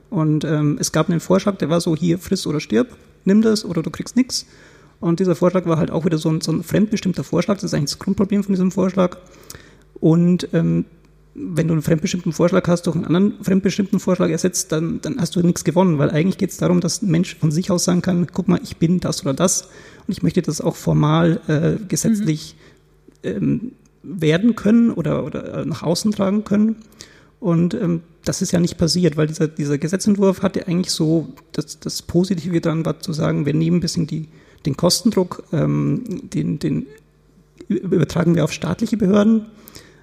[0.09, 3.65] Und ähm, es gab einen Vorschlag, der war so, hier, friss oder stirb, nimm das
[3.65, 4.45] oder du kriegst nichts.
[4.99, 7.73] Und dieser Vorschlag war halt auch wieder so ein, so ein fremdbestimmter Vorschlag, das ist
[7.73, 9.17] eigentlich das Grundproblem von diesem Vorschlag.
[9.99, 10.85] Und ähm,
[11.39, 15.35] wenn du einen fremdbestimmten Vorschlag hast, durch einen anderen fremdbestimmten Vorschlag ersetzt, dann, dann hast
[15.35, 18.01] du nichts gewonnen, weil eigentlich geht es darum, dass ein Mensch von sich aus sagen
[18.01, 19.63] kann, guck mal, ich bin das oder das
[20.07, 22.55] und ich möchte das auch formal äh, gesetzlich
[23.23, 23.29] mhm.
[23.29, 23.71] ähm,
[24.01, 26.77] werden können oder, oder äh, nach außen tragen können.
[27.39, 31.79] Und ähm, das ist ja nicht passiert, weil dieser, dieser Gesetzentwurf hatte eigentlich so, das,
[31.79, 34.27] das Positive daran war zu sagen, wir nehmen ein bisschen die,
[34.65, 36.87] den Kostendruck, ähm, den, den
[37.67, 39.45] übertragen wir auf staatliche Behörden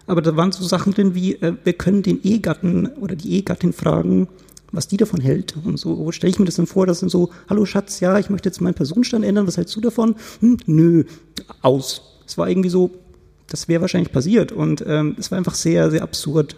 [0.06, 3.72] aber da waren so Sachen drin wie, äh, wir können den Ehegatten oder die Ehegattin
[3.72, 4.28] fragen,
[4.72, 5.54] was die davon hält.
[5.64, 8.30] Und so stelle ich mir das dann vor, dass dann so, hallo Schatz, ja, ich
[8.30, 10.16] möchte jetzt meinen Personenstand ändern, was hältst du davon?
[10.40, 11.04] Hm, nö,
[11.62, 12.02] aus.
[12.26, 12.90] Es war irgendwie so,
[13.48, 14.52] das wäre wahrscheinlich passiert.
[14.52, 16.56] Und ähm, es war einfach sehr, sehr absurd.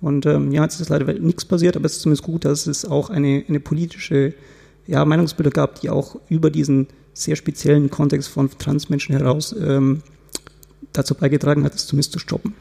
[0.00, 2.84] Und ähm, ja, jetzt ist leider nichts passiert, aber es ist zumindest gut, dass es
[2.84, 4.34] auch eine, eine politische
[4.86, 10.02] ja, Meinungsbilder gab, die auch über diesen sehr speziellen Kontext von Transmenschen heraus ähm,
[10.92, 12.54] dazu beigetragen hat, es zumindest zu stoppen.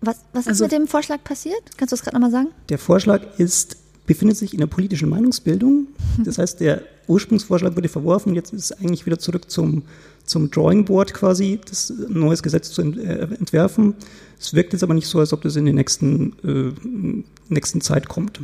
[0.00, 1.62] Was, was also, ist mit dem Vorschlag passiert?
[1.76, 2.48] Kannst du das gerade nochmal sagen?
[2.68, 5.88] Der Vorschlag ist, befindet sich in der politischen Meinungsbildung.
[6.22, 8.34] Das heißt, der Ursprungsvorschlag wurde verworfen.
[8.34, 9.82] Jetzt ist es eigentlich wieder zurück zum,
[10.24, 13.94] zum Drawing Board quasi, das neues Gesetz zu äh, entwerfen.
[14.38, 18.08] Es wirkt jetzt aber nicht so, als ob das in der nächsten, äh, nächsten Zeit
[18.08, 18.40] kommt.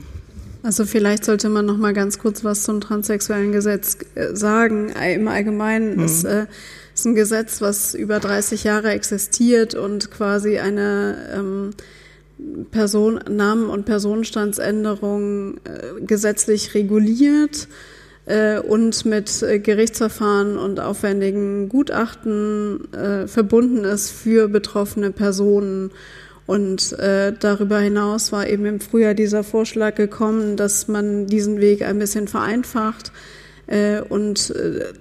[0.62, 4.90] Also vielleicht sollte man noch mal ganz kurz was zum transsexuellen Gesetz äh, sagen.
[4.90, 6.04] Im Allgemeinen mhm.
[6.04, 6.46] ist äh,
[6.94, 11.70] ist ein Gesetz, was über 30 Jahre existiert und quasi eine ähm,
[12.70, 17.68] Person, Namen- und Personenstandsänderung äh, gesetzlich reguliert
[18.26, 25.90] äh, und mit äh, Gerichtsverfahren und aufwendigen Gutachten äh, verbunden ist für betroffene Personen.
[26.46, 31.82] Und äh, darüber hinaus war eben im Frühjahr dieser Vorschlag gekommen, dass man diesen Weg
[31.82, 33.12] ein bisschen vereinfacht
[33.68, 34.92] äh, und äh,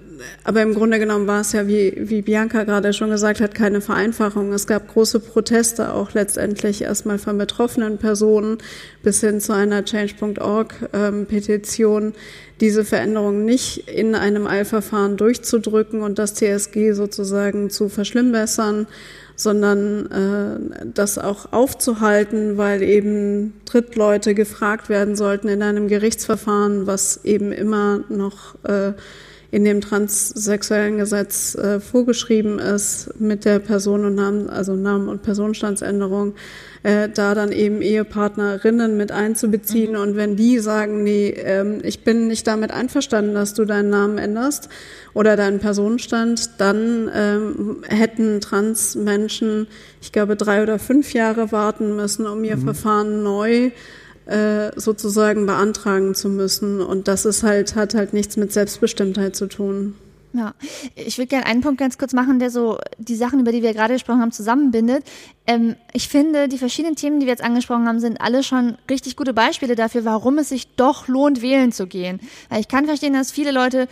[0.44, 3.80] aber im Grunde genommen war es ja, wie, wie Bianca gerade schon gesagt hat, keine
[3.80, 4.52] Vereinfachung.
[4.52, 8.58] Es gab große Proteste auch letztendlich erstmal von betroffenen Personen
[9.02, 12.12] bis hin zu einer Change.org-Petition, ähm,
[12.60, 18.86] diese Veränderung nicht in einem Eilverfahren durchzudrücken und das TSG sozusagen zu verschlimmbessern,
[19.34, 27.24] sondern äh, das auch aufzuhalten, weil eben Drittleute gefragt werden sollten in einem Gerichtsverfahren, was
[27.24, 28.92] eben immer noch äh,
[29.52, 35.22] in dem transsexuellen Gesetz äh, vorgeschrieben ist mit der Person und Namen, also Namen und
[35.22, 36.32] Personenstandsänderung,
[36.84, 39.92] äh, da dann eben Ehepartnerinnen mit einzubeziehen.
[39.92, 40.00] Mhm.
[40.00, 44.16] Und wenn die sagen, nee, ähm, ich bin nicht damit einverstanden, dass du deinen Namen
[44.16, 44.70] änderst
[45.12, 49.66] oder deinen Personenstand, dann ähm, hätten Transmenschen,
[50.00, 52.62] ich glaube, drei oder fünf Jahre warten müssen, um ihr mhm.
[52.62, 53.70] Verfahren neu äh,
[54.76, 56.80] sozusagen beantragen zu müssen.
[56.80, 59.94] Und das ist halt, hat halt nichts mit Selbstbestimmtheit zu tun.
[60.34, 60.54] Ja,
[60.94, 63.74] ich würde gerne einen Punkt ganz kurz machen, der so die Sachen, über die wir
[63.74, 65.04] gerade gesprochen haben, zusammenbindet.
[65.46, 69.16] Ähm, ich finde, die verschiedenen Themen, die wir jetzt angesprochen haben, sind alle schon richtig
[69.16, 72.18] gute Beispiele dafür, warum es sich doch lohnt, wählen zu gehen.
[72.48, 73.86] Weil ich kann verstehen, dass viele Leute äh,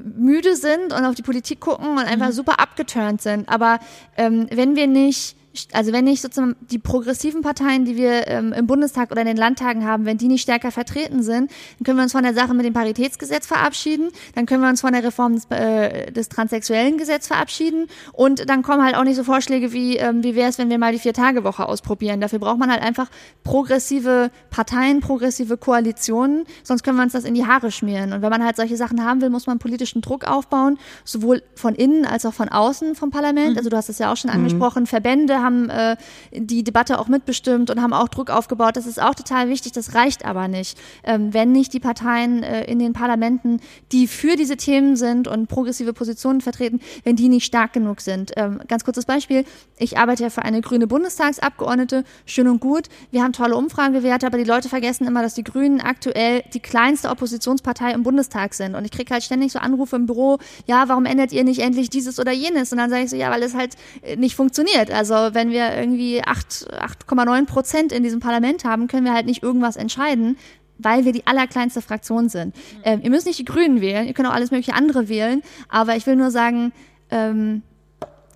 [0.00, 2.32] müde sind und auf die Politik gucken und einfach mhm.
[2.32, 3.48] super abgeturnt sind.
[3.48, 3.78] Aber
[4.18, 5.34] ähm, wenn wir nicht
[5.72, 9.36] also wenn nicht sozusagen die progressiven Parteien, die wir ähm, im Bundestag oder in den
[9.36, 12.54] Landtagen haben, wenn die nicht stärker vertreten sind, dann können wir uns von der Sache
[12.54, 16.98] mit dem Paritätsgesetz verabschieden, dann können wir uns von der Reform des, äh, des transsexuellen
[16.98, 20.58] Gesetz verabschieden und dann kommen halt auch nicht so Vorschläge wie, ähm, wie wäre es,
[20.58, 22.20] wenn wir mal die Vier-Tage-Woche ausprobieren.
[22.20, 23.08] Dafür braucht man halt einfach
[23.44, 28.12] progressive Parteien, progressive Koalitionen, sonst können wir uns das in die Haare schmieren.
[28.12, 31.74] Und wenn man halt solche Sachen haben will, muss man politischen Druck aufbauen, sowohl von
[31.74, 33.52] innen als auch von außen vom Parlament.
[33.52, 33.58] Mhm.
[33.58, 34.36] Also du hast es ja auch schon mhm.
[34.36, 35.96] angesprochen, Verbände haben äh,
[36.32, 38.76] die Debatte auch mitbestimmt und haben auch Druck aufgebaut.
[38.76, 40.78] Das ist auch total wichtig, das reicht aber nicht.
[41.04, 43.60] Ähm, wenn nicht die Parteien äh, in den Parlamenten,
[43.92, 48.32] die für diese Themen sind und progressive Positionen vertreten, wenn die nicht stark genug sind.
[48.36, 49.44] Ähm, ganz kurzes Beispiel,
[49.78, 52.88] ich arbeite ja für eine grüne Bundestagsabgeordnete, schön und gut.
[53.10, 57.08] Wir haben tolle Umfragewerte, aber die Leute vergessen immer, dass die Grünen aktuell die kleinste
[57.10, 58.74] Oppositionspartei im Bundestag sind.
[58.74, 61.90] Und ich kriege halt ständig so Anrufe im Büro, ja, warum ändert ihr nicht endlich
[61.90, 62.72] dieses oder jenes?
[62.72, 64.90] Und dann sage ich so, ja, weil es halt äh, nicht funktioniert.
[64.90, 69.76] Also wenn wir irgendwie 8,9 Prozent in diesem Parlament haben, können wir halt nicht irgendwas
[69.76, 70.36] entscheiden,
[70.78, 72.56] weil wir die allerkleinste Fraktion sind.
[72.82, 75.94] Ähm, ihr müsst nicht die Grünen wählen, ihr könnt auch alles mögliche andere wählen, aber
[75.94, 76.72] ich will nur sagen,
[77.10, 77.62] ähm,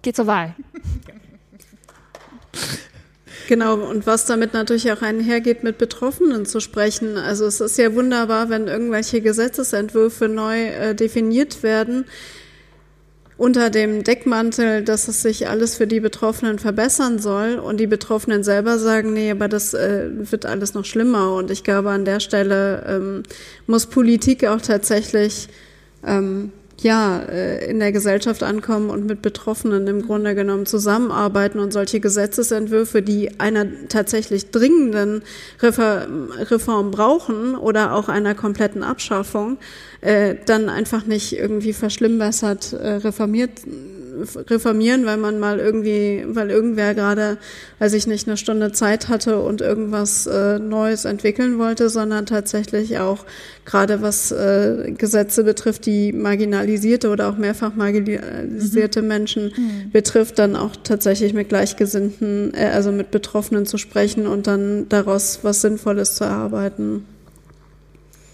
[0.03, 0.55] geht zur Wahl.
[3.49, 7.17] Genau, und was damit natürlich auch einhergeht, mit Betroffenen zu sprechen.
[7.17, 12.05] Also es ist ja wunderbar, wenn irgendwelche Gesetzesentwürfe neu äh, definiert werden
[13.41, 18.45] unter dem Deckmantel, dass es sich alles für die Betroffenen verbessern soll und die Betroffenen
[18.45, 21.33] selber sagen, nee, aber das äh, wird alles noch schlimmer.
[21.33, 23.23] Und ich glaube, an der Stelle ähm,
[23.67, 25.49] muss Politik auch tatsächlich
[26.07, 31.73] ähm, ja, äh, in der Gesellschaft ankommen und mit Betroffenen im Grunde genommen zusammenarbeiten und
[31.73, 35.23] solche Gesetzesentwürfe, die einer tatsächlich dringenden
[35.63, 39.59] Reform brauchen oder auch einer kompletten Abschaffung,
[40.01, 43.51] äh, dann einfach nicht irgendwie verschlimmbessert äh, reformiert
[44.49, 47.39] reformieren, weil man mal irgendwie, weil irgendwer gerade,
[47.79, 52.99] weiß ich nicht, eine Stunde Zeit hatte und irgendwas äh, Neues entwickeln wollte, sondern tatsächlich
[52.99, 53.25] auch
[53.65, 59.09] gerade was äh, Gesetze betrifft, die marginalisierte oder auch mehrfach marginalisierte mhm.
[59.09, 59.91] Menschen mhm.
[59.93, 65.41] betrifft, dann auch tatsächlich mit Gleichgesinnten, äh, also mit Betroffenen zu sprechen und dann daraus
[65.43, 67.05] was Sinnvolles zu erarbeiten.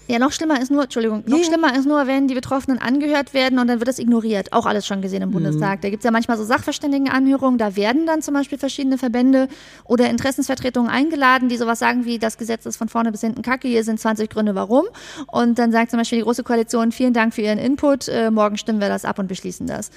[0.07, 1.45] Ja, noch schlimmer ist nur, Entschuldigung, noch yeah.
[1.45, 4.53] schlimmer ist nur, wenn die Betroffenen angehört werden und dann wird das ignoriert.
[4.53, 5.33] Auch alles schon gesehen im mhm.
[5.33, 5.81] Bundestag.
[5.81, 9.49] Da gibt's ja manchmal so Sachverständigenanhörungen, da werden dann zum Beispiel verschiedene Verbände
[9.83, 13.67] oder Interessensvertretungen eingeladen, die sowas sagen wie, das Gesetz ist von vorne bis hinten kacke,
[13.67, 14.85] hier sind 20 Gründe warum.
[15.27, 18.57] Und dann sagt zum Beispiel die Große Koalition, vielen Dank für Ihren Input, äh, morgen
[18.57, 19.91] stimmen wir das ab und beschließen das.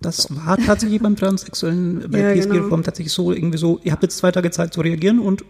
[0.00, 2.82] Das war tatsächlich beim transsexuellen, bei der ja, PSG-Reform genau.
[2.82, 5.44] tatsächlich so, irgendwie so, ihr habt jetzt zwei Tage Zeit zu reagieren und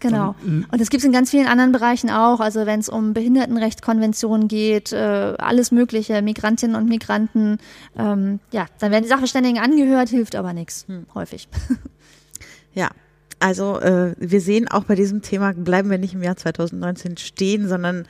[0.00, 0.34] Genau.
[0.42, 0.66] Mhm.
[0.70, 2.40] Und das gibt es in ganz vielen anderen Bereichen auch.
[2.40, 7.58] Also wenn es um Behindertenrechtskonventionen geht, äh, alles Mögliche, Migrantinnen und Migranten,
[7.98, 11.06] ähm, ja, dann werden die Sachverständigen angehört, hilft aber nichts, hm.
[11.14, 11.48] häufig.
[12.74, 12.90] Ja,
[13.40, 17.68] also äh, wir sehen auch bei diesem Thema bleiben wir nicht im Jahr 2019 stehen,
[17.68, 18.06] sondern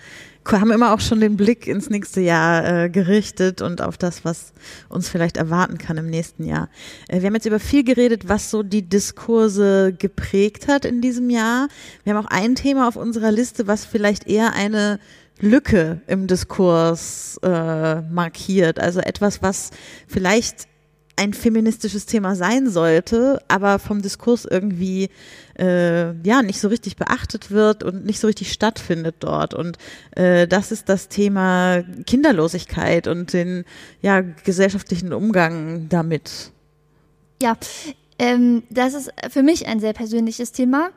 [0.52, 4.52] haben immer auch schon den Blick ins nächste Jahr äh, gerichtet und auf das, was
[4.88, 6.68] uns vielleicht erwarten kann im nächsten Jahr.
[7.08, 11.30] Äh, wir haben jetzt über viel geredet, was so die Diskurse geprägt hat in diesem
[11.30, 11.68] Jahr.
[12.04, 14.98] Wir haben auch ein Thema auf unserer Liste, was vielleicht eher eine
[15.40, 18.80] Lücke im Diskurs äh, markiert.
[18.80, 19.70] Also etwas, was
[20.06, 20.66] vielleicht
[21.18, 25.10] ein feministisches Thema sein sollte, aber vom Diskurs irgendwie
[25.58, 29.54] äh, ja nicht so richtig beachtet wird und nicht so richtig stattfindet dort.
[29.54, 29.78] Und
[30.12, 33.64] äh, das ist das Thema Kinderlosigkeit und den
[34.00, 36.52] ja gesellschaftlichen Umgang damit.
[37.42, 37.56] Ja,
[38.18, 40.90] ähm, das ist für mich ein sehr persönliches Thema.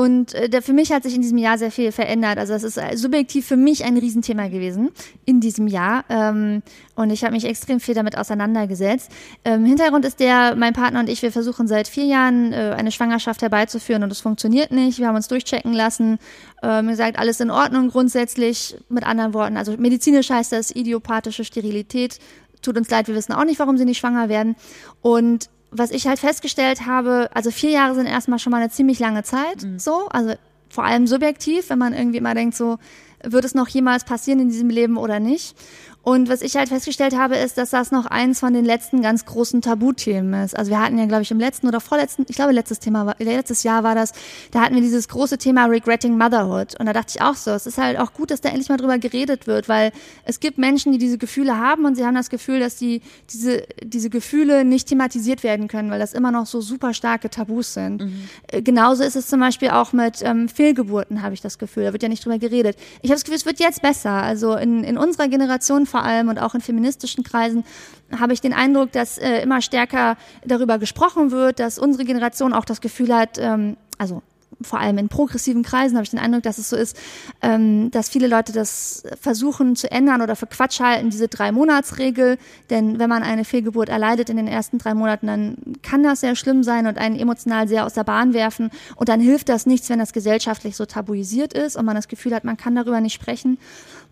[0.00, 2.38] Und äh, für mich hat sich in diesem Jahr sehr viel verändert.
[2.38, 4.92] Also es ist äh, subjektiv für mich ein Riesenthema gewesen
[5.26, 6.06] in diesem Jahr.
[6.08, 6.62] Ähm,
[6.94, 9.10] und ich habe mich extrem viel damit auseinandergesetzt.
[9.44, 12.92] Ähm, Hintergrund ist der, mein Partner und ich, wir versuchen seit vier Jahren äh, eine
[12.92, 14.98] Schwangerschaft herbeizuführen und es funktioniert nicht.
[14.98, 16.18] Wir haben uns durchchecken lassen,
[16.62, 18.78] ähm, gesagt, alles in Ordnung grundsätzlich.
[18.88, 22.18] Mit anderen Worten, also medizinisch heißt das idiopathische Sterilität.
[22.62, 24.56] Tut uns leid, wir wissen auch nicht, warum sie nicht schwanger werden.
[25.02, 28.98] Und was ich halt festgestellt habe, also vier Jahre sind erstmal schon mal eine ziemlich
[28.98, 29.78] lange Zeit, mhm.
[29.78, 30.34] so, also
[30.68, 32.78] vor allem subjektiv, wenn man irgendwie immer denkt, so,
[33.22, 35.54] wird es noch jemals passieren in diesem Leben oder nicht?
[36.02, 39.26] Und was ich halt festgestellt habe, ist, dass das noch eins von den letzten ganz
[39.26, 40.56] großen Tabuthemen ist.
[40.56, 43.16] Also wir hatten ja, glaube ich, im letzten oder vorletzten, ich glaube, letztes Thema, war,
[43.18, 44.12] letztes Jahr war das,
[44.50, 46.80] da hatten wir dieses große Thema Regretting Motherhood.
[46.80, 48.78] Und da dachte ich auch so, es ist halt auch gut, dass da endlich mal
[48.78, 49.92] drüber geredet wird, weil
[50.24, 53.64] es gibt Menschen, die diese Gefühle haben und sie haben das Gefühl, dass die, diese,
[53.82, 58.00] diese Gefühle nicht thematisiert werden können, weil das immer noch so super starke Tabus sind.
[58.02, 58.28] Mhm.
[58.46, 61.84] Äh, genauso ist es zum Beispiel auch mit ähm, Fehlgeburten, habe ich das Gefühl.
[61.84, 62.78] Da wird ja nicht drüber geredet.
[63.02, 64.12] Ich habe das Gefühl, es wird jetzt besser.
[64.12, 67.64] Also in, in unserer Generation vor vor allem und auch in feministischen Kreisen,
[68.18, 72.64] habe ich den Eindruck, dass äh, immer stärker darüber gesprochen wird, dass unsere Generation auch
[72.64, 74.22] das Gefühl hat, ähm, also
[74.62, 76.96] vor allem in progressiven Kreisen habe ich den Eindruck, dass es so ist,
[77.40, 82.36] ähm, dass viele Leute das versuchen zu ändern oder für Quatsch halten, diese Drei-Monats-Regel.
[82.68, 86.36] Denn wenn man eine Fehlgeburt erleidet in den ersten drei Monaten, dann kann das sehr
[86.36, 88.70] schlimm sein und einen emotional sehr aus der Bahn werfen.
[88.96, 92.34] Und dann hilft das nichts, wenn das gesellschaftlich so tabuisiert ist und man das Gefühl
[92.34, 93.58] hat, man kann darüber nicht sprechen.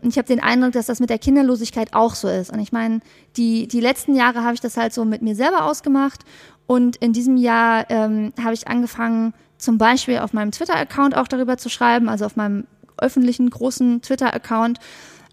[0.02, 2.52] Und ich habe den Eindruck, dass das mit der Kinderlosigkeit auch so ist.
[2.52, 3.00] Und ich meine,
[3.36, 6.24] die, die letzten Jahre habe ich das halt so mit mir selber ausgemacht.
[6.66, 11.56] Und in diesem Jahr ähm, habe ich angefangen, zum Beispiel auf meinem Twitter-Account auch darüber
[11.56, 14.78] zu schreiben, also auf meinem öffentlichen großen Twitter-Account.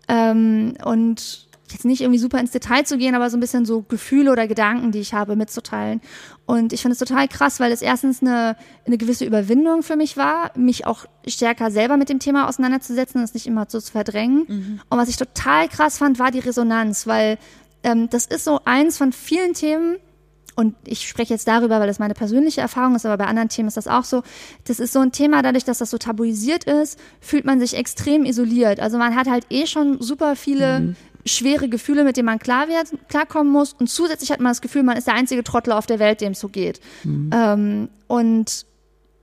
[0.07, 3.81] Ähm, und jetzt nicht irgendwie super ins Detail zu gehen, aber so ein bisschen so
[3.81, 6.01] Gefühle oder Gedanken, die ich habe, mitzuteilen.
[6.45, 10.15] Und ich finde es total krass, weil es erstens eine, eine gewisse Überwindung für mich
[10.15, 13.91] war, mich auch stärker selber mit dem Thema auseinanderzusetzen und es nicht immer so zu
[13.91, 14.45] verdrängen.
[14.47, 14.79] Mhm.
[14.89, 17.37] Und was ich total krass fand, war die Resonanz, weil
[17.83, 19.97] ähm, das ist so eins von vielen Themen,
[20.57, 23.67] und ich spreche jetzt darüber, weil das meine persönliche Erfahrung ist, aber bei anderen Themen
[23.67, 24.23] ist das auch so.
[24.63, 28.23] Das ist so ein Thema, dadurch, dass das so tabuisiert ist, fühlt man sich extrem
[28.23, 28.79] isoliert.
[28.79, 30.95] Also man hat halt eh schon super viele mhm.
[31.25, 33.73] Schwere Gefühle, mit denen man klar wird, klarkommen muss.
[33.73, 36.33] Und zusätzlich hat man das Gefühl, man ist der einzige Trottel auf der Welt, dem
[36.33, 36.79] es so geht.
[37.03, 37.31] Mhm.
[37.33, 38.65] Ähm, und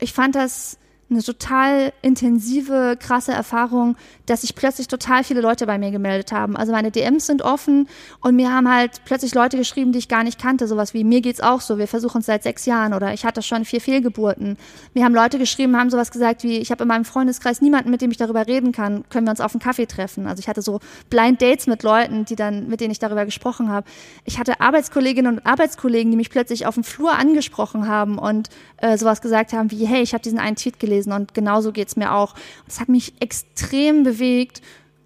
[0.00, 0.78] ich fand das
[1.14, 3.96] eine total intensive, krasse Erfahrung,
[4.26, 6.56] dass sich plötzlich total viele Leute bei mir gemeldet haben.
[6.56, 7.88] Also meine DMs sind offen
[8.20, 10.66] und mir haben halt plötzlich Leute geschrieben, die ich gar nicht kannte.
[10.66, 13.42] Sowas wie, mir geht's auch so, wir versuchen es seit sechs Jahren oder ich hatte
[13.42, 14.56] schon vier Fehlgeburten.
[14.94, 18.00] Mir haben Leute geschrieben, haben sowas gesagt wie, ich habe in meinem Freundeskreis niemanden, mit
[18.00, 20.26] dem ich darüber reden kann, können wir uns auf einen Kaffee treffen.
[20.26, 23.68] Also ich hatte so Blind Dates mit Leuten, die dann, mit denen ich darüber gesprochen
[23.68, 23.86] habe.
[24.24, 28.48] Ich hatte Arbeitskolleginnen und Arbeitskollegen, die mich plötzlich auf dem Flur angesprochen haben und
[28.78, 31.96] äh, sowas gesagt haben wie, hey, ich habe diesen einen Tweet gelesen und genauso geht's
[31.96, 32.34] mir auch.
[32.66, 34.60] Das hat mich extrem bewegt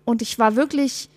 [0.05, 1.09] und ich war wirklich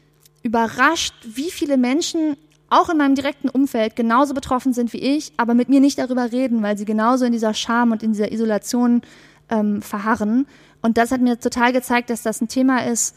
[0.43, 2.37] überrascht, wie viele Menschen
[2.69, 6.31] auch in meinem direkten Umfeld genauso betroffen sind wie ich, aber mit mir nicht darüber
[6.31, 9.01] reden, weil sie genauso in dieser Scham und in dieser Isolation
[9.49, 10.45] ähm, verharren.
[10.81, 13.15] Und das hat mir total gezeigt, dass das ein Thema ist,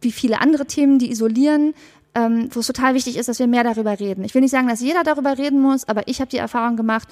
[0.00, 1.74] wie viele andere Themen, die isolieren,
[2.14, 4.24] ähm, wo es total wichtig ist, dass wir mehr darüber reden.
[4.24, 7.08] Ich will nicht sagen, dass jeder darüber reden muss, aber ich habe die Erfahrung gemacht,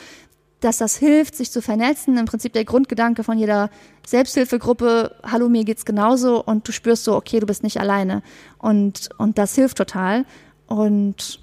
[0.61, 2.17] dass das hilft, sich zu vernetzen.
[2.17, 3.71] Im Prinzip der Grundgedanke von jeder
[4.07, 8.23] Selbsthilfegruppe, hallo, mir geht's genauso und du spürst so, okay, du bist nicht alleine.
[8.59, 10.25] Und, und das hilft total.
[10.67, 11.41] Und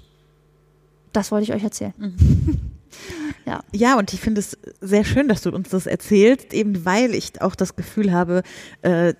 [1.12, 1.94] das wollte ich euch erzählen.
[1.96, 2.16] Mhm.
[3.44, 3.60] Ja.
[3.72, 7.40] ja, und ich finde es sehr schön, dass du uns das erzählst, eben weil ich
[7.42, 8.42] auch das Gefühl habe,
[8.82, 9.14] äh,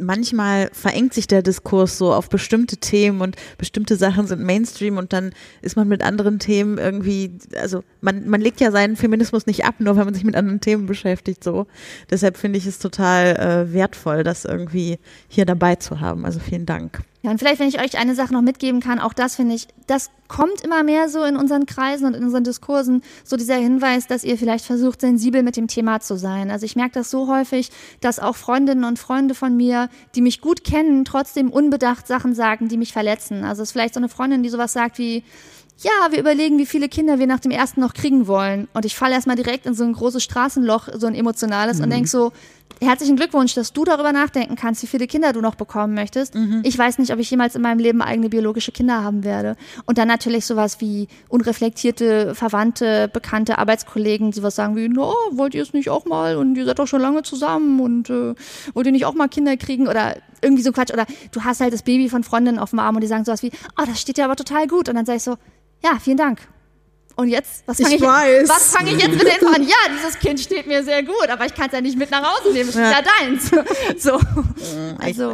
[0.00, 5.12] manchmal verengt sich der Diskurs so auf bestimmte Themen und bestimmte Sachen sind Mainstream und
[5.12, 5.32] dann
[5.62, 9.76] ist man mit anderen Themen irgendwie, also man, man legt ja seinen Feminismus nicht ab,
[9.78, 11.66] nur wenn man sich mit anderen Themen beschäftigt, so.
[12.10, 16.24] Deshalb finde ich es total äh, wertvoll, das irgendwie hier dabei zu haben.
[16.24, 17.02] Also vielen Dank.
[17.22, 19.68] Ja, und vielleicht, wenn ich euch eine Sache noch mitgeben kann, auch das finde ich,
[19.86, 24.06] das kommt immer mehr so in unseren Kreisen und in unseren Diskursen, so dieser Hinweis,
[24.06, 26.50] dass ihr vielleicht versucht, sensibel mit dem Thema zu sein.
[26.50, 30.40] Also ich merke das so häufig, dass auch Freundinnen und Freunde von mir, die mich
[30.40, 33.44] gut kennen, trotzdem unbedacht Sachen sagen, die mich verletzen.
[33.44, 35.22] Also es ist vielleicht so eine Freundin, die sowas sagt wie,
[35.82, 38.68] ja, wir überlegen, wie viele Kinder wir nach dem ersten noch kriegen wollen.
[38.74, 41.84] Und ich falle erstmal direkt in so ein großes Straßenloch, so ein emotionales, mhm.
[41.84, 42.32] und denk so,
[42.80, 46.34] herzlichen Glückwunsch, dass du darüber nachdenken kannst, wie viele Kinder du noch bekommen möchtest.
[46.34, 46.62] Mhm.
[46.64, 49.56] Ich weiß nicht, ob ich jemals in meinem Leben eigene biologische Kinder haben werde.
[49.86, 55.54] Und dann natürlich sowas wie unreflektierte Verwandte, bekannte Arbeitskollegen, die was sagen wie, no, wollt
[55.54, 56.36] ihr es nicht auch mal?
[56.36, 58.34] Und ihr seid doch schon lange zusammen und äh,
[58.74, 59.88] wollt ihr nicht auch mal Kinder kriegen?
[59.88, 60.92] Oder irgendwie so Quatsch.
[60.92, 63.42] Oder du hast halt das Baby von Freundinnen auf dem Arm und die sagen sowas
[63.42, 64.88] wie, oh, das steht dir aber total gut.
[64.88, 65.36] Und dann sag ich so,
[65.82, 66.40] ja, vielen Dank.
[67.20, 68.08] Und jetzt, was fange ich, ich
[68.48, 69.62] was fange ich jetzt mit dem an?
[69.62, 72.22] Ja, dieses Kind steht mir sehr gut, aber ich kann es ja nicht mit nach
[72.22, 72.70] Hause nehmen.
[72.70, 73.50] Es ist ja, ja deins.
[73.98, 74.18] So.
[74.98, 75.30] Also,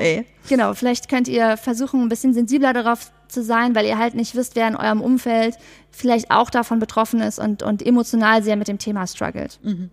[0.48, 4.34] genau, vielleicht könnt ihr versuchen, ein bisschen sensibler darauf zu sein, weil ihr halt nicht
[4.34, 5.54] wisst, wer in eurem Umfeld
[5.92, 9.60] vielleicht auch davon betroffen ist und, und emotional sehr mit dem Thema struggelt.
[9.62, 9.90] Mhm.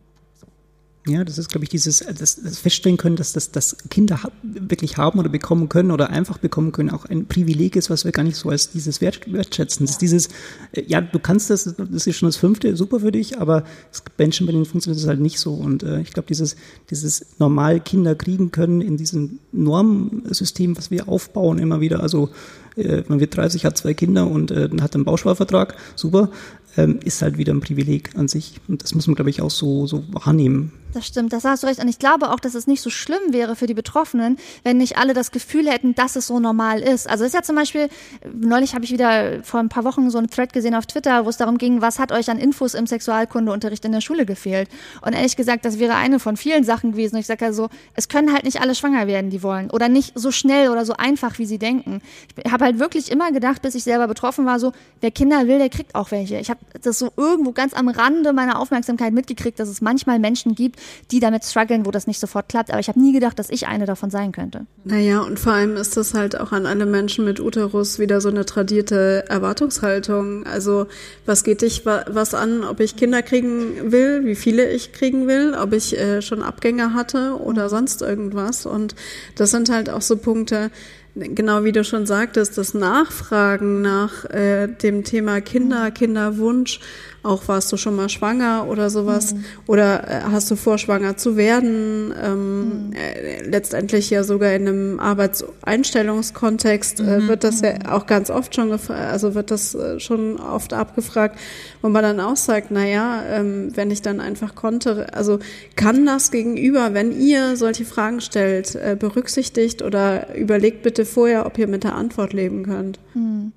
[1.06, 4.96] Ja, das ist, glaube ich, dieses das, das Feststellen können, dass das dass Kinder wirklich
[4.96, 8.24] haben oder bekommen können oder einfach bekommen können, auch ein Privileg ist, was wir gar
[8.24, 9.86] nicht so als dieses Wert, wertschätzen.
[9.86, 10.30] Das ist dieses,
[10.72, 14.06] äh, ja, du kannst das, das ist schon das fünfte, super für dich, aber es
[14.06, 15.54] gibt Menschen, bei denen funktioniert das halt nicht so.
[15.54, 16.56] Und äh, ich glaube, dieses,
[16.90, 22.30] dieses normal Kinder kriegen können in diesem Normsystem, was wir aufbauen immer wieder, also
[22.78, 26.30] äh, man wird 30, hat zwei Kinder und äh, hat einen Bausparvertrag, super,
[26.78, 28.62] ähm, ist halt wieder ein Privileg an sich.
[28.70, 30.72] Und das muss man, glaube ich, auch so, so wahrnehmen.
[30.94, 31.82] Das stimmt, das hast du recht.
[31.82, 34.98] Und ich glaube auch, dass es nicht so schlimm wäre für die Betroffenen, wenn nicht
[34.98, 37.10] alle das Gefühl hätten, dass es so normal ist.
[37.10, 37.90] Also ist ja zum Beispiel,
[38.32, 41.30] neulich habe ich wieder vor ein paar Wochen so einen Thread gesehen auf Twitter, wo
[41.30, 44.70] es darum ging, was hat euch an Infos im Sexualkundeunterricht in der Schule gefehlt?
[45.02, 47.16] Und ehrlich gesagt, das wäre eine von vielen Sachen gewesen.
[47.16, 49.72] Und ich sage ja so, es können halt nicht alle schwanger werden, die wollen.
[49.72, 52.02] Oder nicht so schnell oder so einfach, wie sie denken.
[52.44, 55.58] Ich habe halt wirklich immer gedacht, bis ich selber betroffen war, so, wer Kinder will,
[55.58, 56.38] der kriegt auch welche.
[56.38, 60.54] Ich habe das so irgendwo ganz am Rande meiner Aufmerksamkeit mitgekriegt, dass es manchmal Menschen
[60.54, 60.80] gibt,
[61.12, 62.72] die damit strugglen, wo das nicht sofort klappt.
[62.72, 64.66] Aber ich habe nie gedacht, dass ich eine davon sein könnte.
[64.84, 68.30] Naja, und vor allem ist das halt auch an alle Menschen mit Uterus wieder so
[68.30, 70.46] eine tradierte Erwartungshaltung.
[70.46, 70.88] Also
[71.26, 75.56] was geht dich was an, ob ich Kinder kriegen will, wie viele ich kriegen will,
[75.60, 78.66] ob ich äh, schon Abgänger hatte oder sonst irgendwas.
[78.66, 78.96] Und
[79.36, 80.72] das sind halt auch so Punkte,
[81.16, 86.80] genau wie du schon sagtest, das Nachfragen nach äh, dem Thema Kinder, Kinderwunsch
[87.24, 89.46] auch warst du schon mal schwanger oder sowas mhm.
[89.66, 92.94] oder äh, hast du vor, schwanger zu werden, ähm, mhm.
[92.94, 97.28] äh, letztendlich ja sogar in einem Arbeitseinstellungskontext äh, mhm.
[97.30, 97.86] wird das ja mhm.
[97.88, 101.40] auch ganz oft schon, also wird das äh, schon oft abgefragt,
[101.82, 105.40] wo man dann auch sagt, na ja, ähm, wenn ich dann einfach konnte, also
[105.78, 111.58] kann das Gegenüber, wenn ihr solche Fragen stellt, äh, berücksichtigt oder überlegt bitte vorher, ob
[111.58, 113.00] ihr mit der Antwort leben könnt.
[113.14, 113.54] Mhm.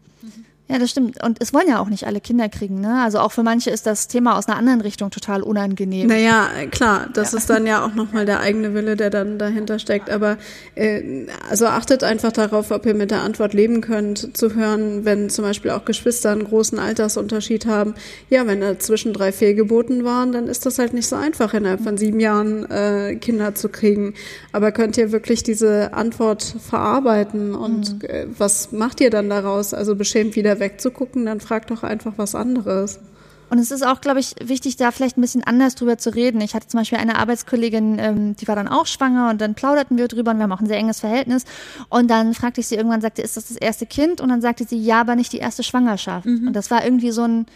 [0.69, 1.23] Ja, das stimmt.
[1.23, 3.01] Und es wollen ja auch nicht alle Kinder kriegen, ne?
[3.05, 6.09] Also auch für manche ist das Thema aus einer anderen Richtung total unangenehm.
[6.09, 7.39] Naja, klar, das ja.
[7.39, 10.11] ist dann ja auch nochmal der eigene Wille, der dann dahinter steckt.
[10.11, 10.39] Aber
[10.75, 15.31] äh, also achtet einfach darauf, ob ihr mit der Antwort leben könnt, zu hören, wenn
[15.31, 17.95] zum Beispiel auch Geschwister einen großen Altersunterschied haben.
[18.29, 21.97] Ja, wenn dazwischen drei Fehlgeboten waren, dann ist das halt nicht so einfach, innerhalb von
[21.97, 24.15] sieben Jahren äh, Kinder zu kriegen.
[24.51, 28.09] Aber könnt ihr wirklich diese Antwort verarbeiten und mhm.
[28.09, 29.73] äh, was macht ihr dann daraus?
[29.73, 33.01] Also beschämt wieder wegzugucken, dann frag doch einfach was anderes.
[33.49, 36.41] Und es ist auch, glaube ich, wichtig, da vielleicht ein bisschen anders drüber zu reden.
[36.41, 39.97] Ich hatte zum Beispiel eine Arbeitskollegin, ähm, die war dann auch schwanger und dann plauderten
[39.97, 41.45] wir drüber und wir haben auch ein sehr enges Verhältnis.
[41.89, 44.21] Und dann fragte ich sie irgendwann, sagte, ist das das erste Kind?
[44.21, 46.27] Und dann sagte sie, ja, aber nicht die erste Schwangerschaft.
[46.27, 46.49] Mhm.
[46.49, 47.47] Und das war irgendwie so ein,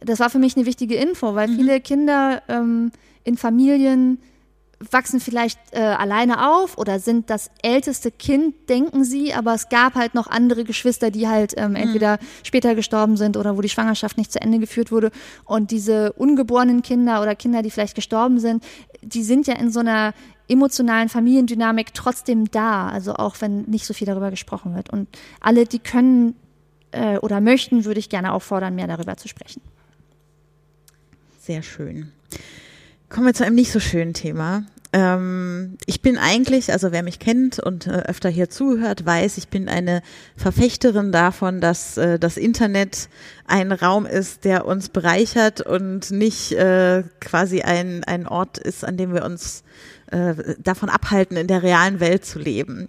[0.00, 1.56] das war für mich eine wichtige Info, weil mhm.
[1.56, 2.90] viele Kinder ähm,
[3.22, 4.18] in Familien
[4.90, 9.94] wachsen vielleicht äh, alleine auf oder sind das älteste Kind, denken sie, aber es gab
[9.94, 11.76] halt noch andere Geschwister, die halt ähm, mhm.
[11.76, 15.10] entweder später gestorben sind oder wo die Schwangerschaft nicht zu Ende geführt wurde.
[15.44, 18.64] Und diese ungeborenen Kinder oder Kinder, die vielleicht gestorben sind,
[19.00, 20.12] die sind ja in so einer
[20.48, 24.90] emotionalen Familiendynamik trotzdem da, also auch wenn nicht so viel darüber gesprochen wird.
[24.90, 25.08] Und
[25.40, 26.36] alle, die können
[26.92, 29.62] äh, oder möchten, würde ich gerne auffordern, mehr darüber zu sprechen.
[31.40, 32.12] Sehr schön.
[33.08, 34.64] Kommen wir zu einem nicht so schönen Thema.
[34.92, 39.48] Ähm, ich bin eigentlich, also wer mich kennt und äh, öfter hier zuhört, weiß, ich
[39.48, 40.02] bin eine
[40.36, 43.08] Verfechterin davon, dass äh, das Internet
[43.46, 48.96] ein Raum ist, der uns bereichert und nicht äh, quasi ein, ein Ort ist, an
[48.96, 49.62] dem wir uns
[50.10, 52.88] äh, davon abhalten, in der realen Welt zu leben.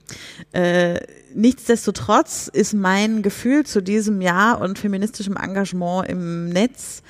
[0.52, 1.00] Äh,
[1.36, 7.04] nichtsdestotrotz ist mein Gefühl zu diesem Jahr und feministischem Engagement im Netz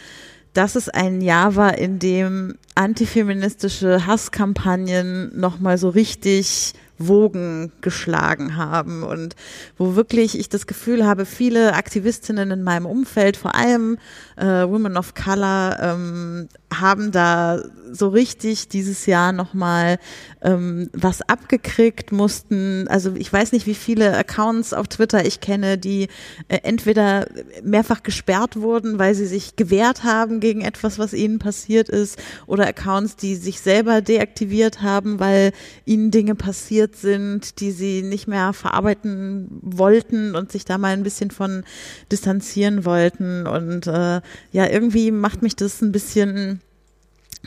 [0.58, 9.04] dass es ein Jahr war, in dem antifeministische Hasskampagnen nochmal so richtig Wogen geschlagen haben
[9.04, 9.36] und
[9.78, 13.98] wo wirklich ich das Gefühl habe, viele Aktivistinnen in meinem Umfeld, vor allem
[14.36, 20.00] äh, Women of Color, ähm, haben da so richtig dieses Jahr nochmal
[20.42, 25.78] ähm, was abgekriegt, mussten, also ich weiß nicht, wie viele Accounts auf Twitter ich kenne,
[25.78, 26.10] die
[26.50, 27.28] äh, entweder
[27.64, 32.68] mehrfach gesperrt wurden, weil sie sich gewehrt haben gegen etwas, was ihnen passiert ist, oder
[32.68, 35.54] Accounts, die sich selber deaktiviert haben, weil
[35.86, 41.04] ihnen Dinge passiert sind, die sie nicht mehr verarbeiten wollten und sich da mal ein
[41.04, 41.64] bisschen von
[42.12, 43.48] distanzieren wollten.
[43.48, 44.22] Und äh,
[44.52, 46.62] ja, irgendwie macht mich das ein bisschen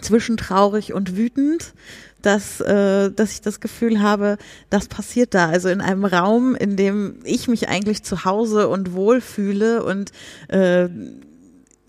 [0.01, 1.75] zwischen traurig und wütend,
[2.23, 4.37] dass, äh, dass ich das Gefühl habe,
[4.69, 5.49] das passiert da.
[5.49, 10.13] Also in einem Raum, in dem ich mich eigentlich zu Hause und wohlfühle und
[10.49, 10.89] äh,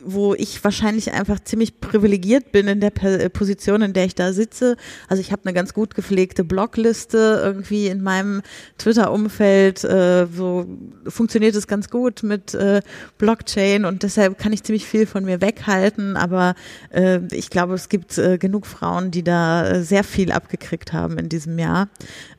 [0.03, 4.77] wo ich wahrscheinlich einfach ziemlich privilegiert bin in der Position, in der ich da sitze.
[5.07, 8.41] Also ich habe eine ganz gut gepflegte Blogliste irgendwie in meinem
[8.77, 9.83] Twitter-Umfeld.
[9.83, 10.65] Äh, so
[11.07, 12.81] funktioniert es ganz gut mit äh,
[13.17, 16.17] Blockchain und deshalb kann ich ziemlich viel von mir weghalten.
[16.17, 16.55] Aber
[16.91, 21.17] äh, ich glaube, es gibt äh, genug Frauen, die da äh, sehr viel abgekriegt haben
[21.17, 21.89] in diesem Jahr.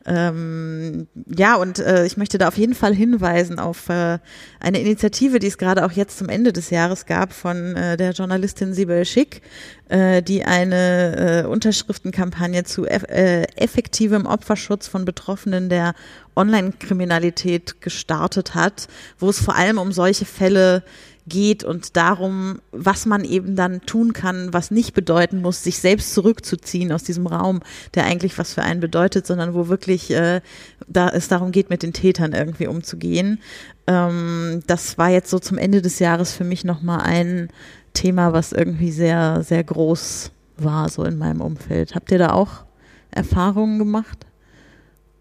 [0.04, 4.18] Ähm, ja, und äh, ich möchte da auf jeden Fall hinweisen auf äh,
[4.58, 8.12] eine Initiative, die es gerade auch jetzt zum Ende des Jahres gab von äh, der
[8.12, 9.42] Journalistin Sibel Schick,
[9.88, 15.94] äh, die eine äh, Unterschriftenkampagne zu eff äh, effektivem Opferschutz von Betroffenen der
[16.34, 18.88] Online-Kriminalität gestartet hat,
[19.18, 20.82] wo es vor allem um solche Fälle
[21.26, 26.14] geht und darum, was man eben dann tun kann, was nicht bedeuten muss, sich selbst
[26.14, 27.60] zurückzuziehen aus diesem Raum,
[27.94, 30.40] der eigentlich was für einen bedeutet, sondern wo wirklich äh,
[30.88, 33.40] da es darum geht, mit den Tätern irgendwie umzugehen.
[33.86, 37.48] Ähm, das war jetzt so zum Ende des Jahres für mich nochmal ein
[37.94, 41.94] Thema, was irgendwie sehr, sehr groß war, so in meinem Umfeld.
[41.94, 42.64] Habt ihr da auch
[43.10, 44.26] Erfahrungen gemacht?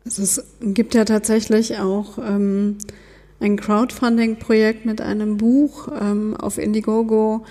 [0.05, 2.77] Also es gibt ja tatsächlich auch ähm,
[3.41, 7.45] ein Crowdfunding-Projekt mit einem Buch ähm, auf Indiegogo,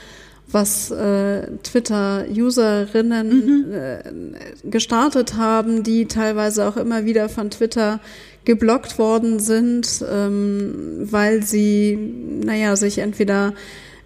[0.53, 3.73] was äh, Twitter-Userinnen mhm.
[3.73, 8.01] äh, gestartet haben, die teilweise auch immer wieder von Twitter
[8.45, 11.97] geblockt worden sind, ähm, weil sie,
[12.45, 13.53] naja, sich entweder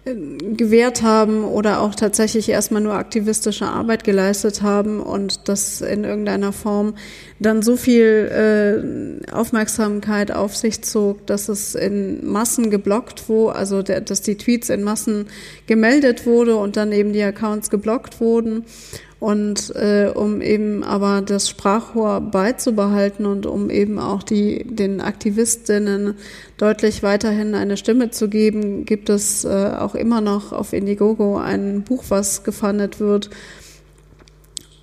[0.05, 6.53] gewehrt haben oder auch tatsächlich erstmal nur aktivistische Arbeit geleistet haben und das in irgendeiner
[6.53, 6.93] Form
[7.39, 13.81] dann so viel äh, Aufmerksamkeit auf sich zog, dass es in Massen geblockt wurde, also
[13.81, 15.25] der, dass die Tweets in Massen
[15.65, 18.63] gemeldet wurde und dann eben die Accounts geblockt wurden.
[19.25, 26.13] Und äh, um eben aber das Sprachrohr beizubehalten und um eben auch die, den Aktivistinnen
[26.57, 31.81] deutlich weiterhin eine Stimme zu geben, gibt es äh, auch immer noch auf Indiegogo ein
[31.81, 33.31] Buch, was gefundet wird,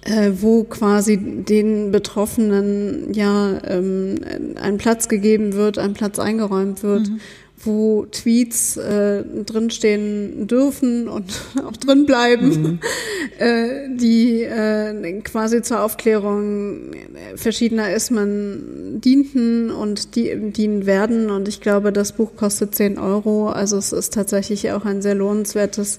[0.00, 4.16] äh, wo quasi den Betroffenen ja ähm,
[4.60, 7.10] ein Platz gegeben wird, ein Platz eingeräumt wird.
[7.10, 7.20] Mhm
[7.64, 12.78] wo Tweets äh, drinstehen dürfen und auch drin bleiben, mhm.
[13.38, 16.92] äh, die äh, quasi zur Aufklärung
[17.36, 21.30] verschiedener Ismen dienten und die dienen werden.
[21.30, 23.48] Und ich glaube, das Buch kostet 10 Euro.
[23.48, 25.98] Also es ist tatsächlich auch ein sehr lohnenswertes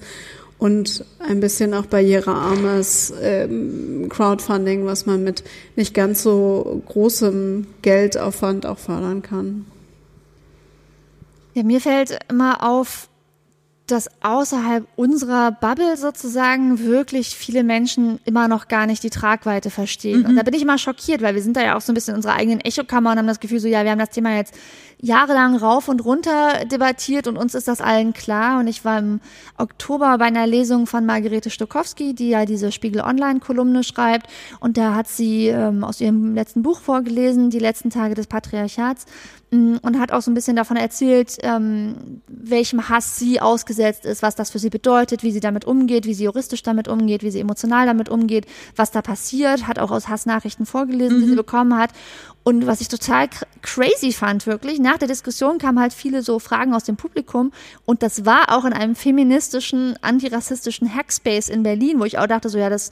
[0.64, 5.44] und ein bisschen auch barrierearmes ähm, Crowdfunding, was man mit
[5.76, 9.66] nicht ganz so großem Geldaufwand auch fördern kann.
[11.54, 13.10] Ja, mir fällt immer auf,
[13.88, 20.22] dass außerhalb unserer Bubble sozusagen wirklich viele Menschen immer noch gar nicht die Tragweite verstehen.
[20.22, 20.26] Mhm.
[20.28, 22.14] Und da bin ich immer schockiert, weil wir sind da ja auch so ein bisschen
[22.14, 24.56] in unserer eigenen Echokammer und haben das Gefühl so, ja, wir haben das Thema jetzt
[25.00, 28.60] jahrelang rauf und runter debattiert und uns ist das allen klar.
[28.60, 29.20] Und ich war im
[29.58, 34.28] Oktober bei einer Lesung von Margarete Stokowski, die ja diese Spiegel Online-Kolumne schreibt.
[34.60, 39.06] Und da hat sie ähm, aus ihrem letzten Buch vorgelesen, Die letzten Tage des Patriarchats
[39.52, 44.22] mm, und hat auch so ein bisschen davon erzählt, ähm, welchem Hass sie ausgesetzt ist,
[44.22, 47.32] was das für sie bedeutet, wie sie damit umgeht, wie sie juristisch damit umgeht, wie
[47.32, 51.22] sie emotional damit umgeht, was da passiert, hat auch aus Hassnachrichten vorgelesen, mhm.
[51.22, 51.38] die sie mhm.
[51.38, 51.92] bekommen hat.
[52.44, 53.30] Und was ich total
[53.62, 57.54] crazy fand, wirklich, nach der Diskussion kamen halt viele so Fragen aus dem Publikum.
[57.86, 62.50] Und das war auch in einem feministischen, antirassistischen Hackspace in Berlin, wo ich auch dachte,
[62.50, 62.92] so, ja, das,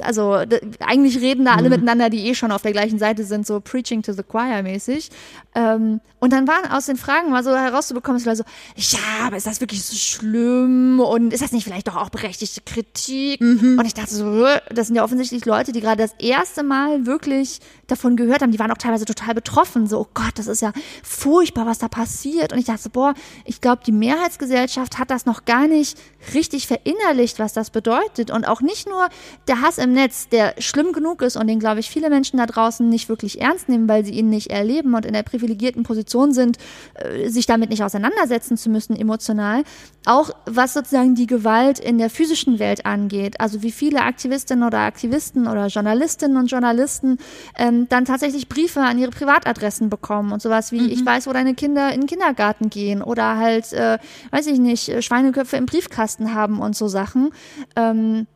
[0.00, 0.42] also,
[0.80, 1.76] eigentlich reden da alle mhm.
[1.76, 5.10] miteinander, die eh schon auf der gleichen Seite sind, so preaching to the choir mäßig.
[5.54, 8.42] Ähm, und dann waren aus den Fragen mal so herauszubekommen, es war so,
[8.76, 10.98] ja, aber ist das wirklich so schlimm?
[10.98, 13.40] Und ist das nicht vielleicht doch auch berechtigte Kritik?
[13.40, 13.78] Mhm.
[13.78, 17.60] Und ich dachte so, das sind ja offensichtlich Leute, die gerade das erste Mal wirklich
[17.88, 20.72] davon gehört haben, die waren auch teilweise total betroffen, so, oh Gott, das ist ja
[21.02, 22.52] furchtbar, was da passiert.
[22.52, 23.14] Und ich dachte, boah,
[23.44, 25.98] ich glaube, die Mehrheitsgesellschaft hat das noch gar nicht
[26.34, 28.30] richtig verinnerlicht, was das bedeutet.
[28.30, 29.08] Und auch nicht nur
[29.48, 32.46] der Hass im Netz, der schlimm genug ist und den, glaube ich, viele Menschen da
[32.46, 36.32] draußen nicht wirklich ernst nehmen, weil sie ihn nicht erleben und in der privilegierten Position
[36.32, 36.58] sind,
[36.94, 39.64] äh, sich damit nicht auseinandersetzen zu müssen, emotional.
[40.04, 43.40] Auch was sozusagen die Gewalt in der physischen Welt angeht.
[43.40, 47.18] Also wie viele Aktivistinnen oder Aktivisten oder Journalistinnen und Journalisten
[47.56, 50.90] ähm, dann tatsächlich Briefe an ihre Privatadressen bekommen und sowas wie, mhm.
[50.90, 53.98] ich weiß, wo deine Kinder in den Kindergarten gehen oder halt, äh,
[54.30, 57.30] weiß ich nicht, Schweineköpfe im Briefkasten haben und so Sachen.
[57.76, 58.26] Ähm,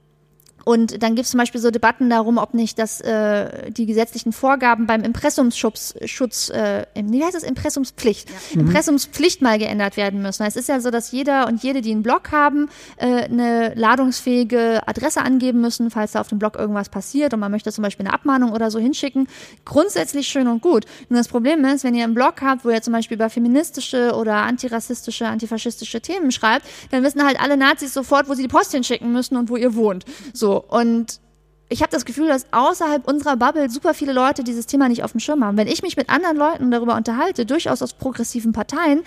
[0.64, 4.32] und dann gibt es zum Beispiel so Debatten darum, ob nicht das, äh, die gesetzlichen
[4.32, 8.36] Vorgaben beim Impressumsschutz, Schutz, äh, wie heißt es, Impressumspflicht, ja.
[8.54, 8.68] Mhm.
[8.68, 10.44] Impressumspflicht mal geändert werden müssen.
[10.44, 14.82] Es ist ja so, dass jeder und jede, die einen Blog haben, äh, eine ladungsfähige
[14.86, 18.06] Adresse angeben müssen, falls da auf dem Blog irgendwas passiert und man möchte zum Beispiel
[18.06, 19.26] eine Abmahnung oder so hinschicken.
[19.64, 20.84] Grundsätzlich schön und gut.
[21.08, 24.14] Nur das Problem ist, wenn ihr einen Blog habt, wo ihr zum Beispiel über feministische
[24.14, 28.72] oder antirassistische, antifaschistische Themen schreibt, dann wissen halt alle Nazis sofort, wo sie die Post
[28.72, 30.04] hinschicken müssen und wo ihr wohnt.
[30.32, 31.20] So, und
[31.72, 35.12] ich habe das Gefühl, dass außerhalb unserer Bubble super viele Leute dieses Thema nicht auf
[35.12, 35.56] dem Schirm haben.
[35.56, 39.02] Wenn ich mich mit anderen Leuten darüber unterhalte, durchaus aus progressiven Parteien,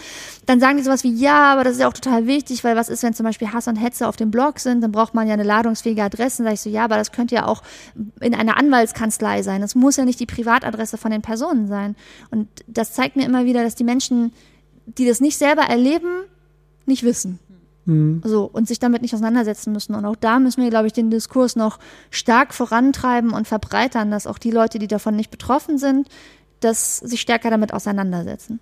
[0.47, 2.89] dann sagen die sowas wie, ja, aber das ist ja auch total wichtig, weil was
[2.89, 5.33] ist, wenn zum Beispiel Hass und Hetze auf dem Blog sind, dann braucht man ja
[5.33, 6.37] eine ladungsfähige Adresse.
[6.37, 7.61] Dann sage ich so, ja, aber das könnte ja auch
[8.19, 9.61] in einer Anwaltskanzlei sein.
[9.61, 11.95] Das muss ja nicht die Privatadresse von den Personen sein.
[12.31, 14.33] Und das zeigt mir immer wieder, dass die Menschen,
[14.87, 16.23] die das nicht selber erleben,
[16.87, 17.39] nicht wissen.
[17.85, 18.21] Mhm.
[18.23, 19.95] So, und sich damit nicht auseinandersetzen müssen.
[19.95, 21.79] Und auch da müssen wir, glaube ich, den Diskurs noch
[22.09, 26.09] stark vorantreiben und verbreitern, dass auch die Leute, die davon nicht betroffen sind,
[26.59, 28.59] dass sich stärker damit auseinandersetzen.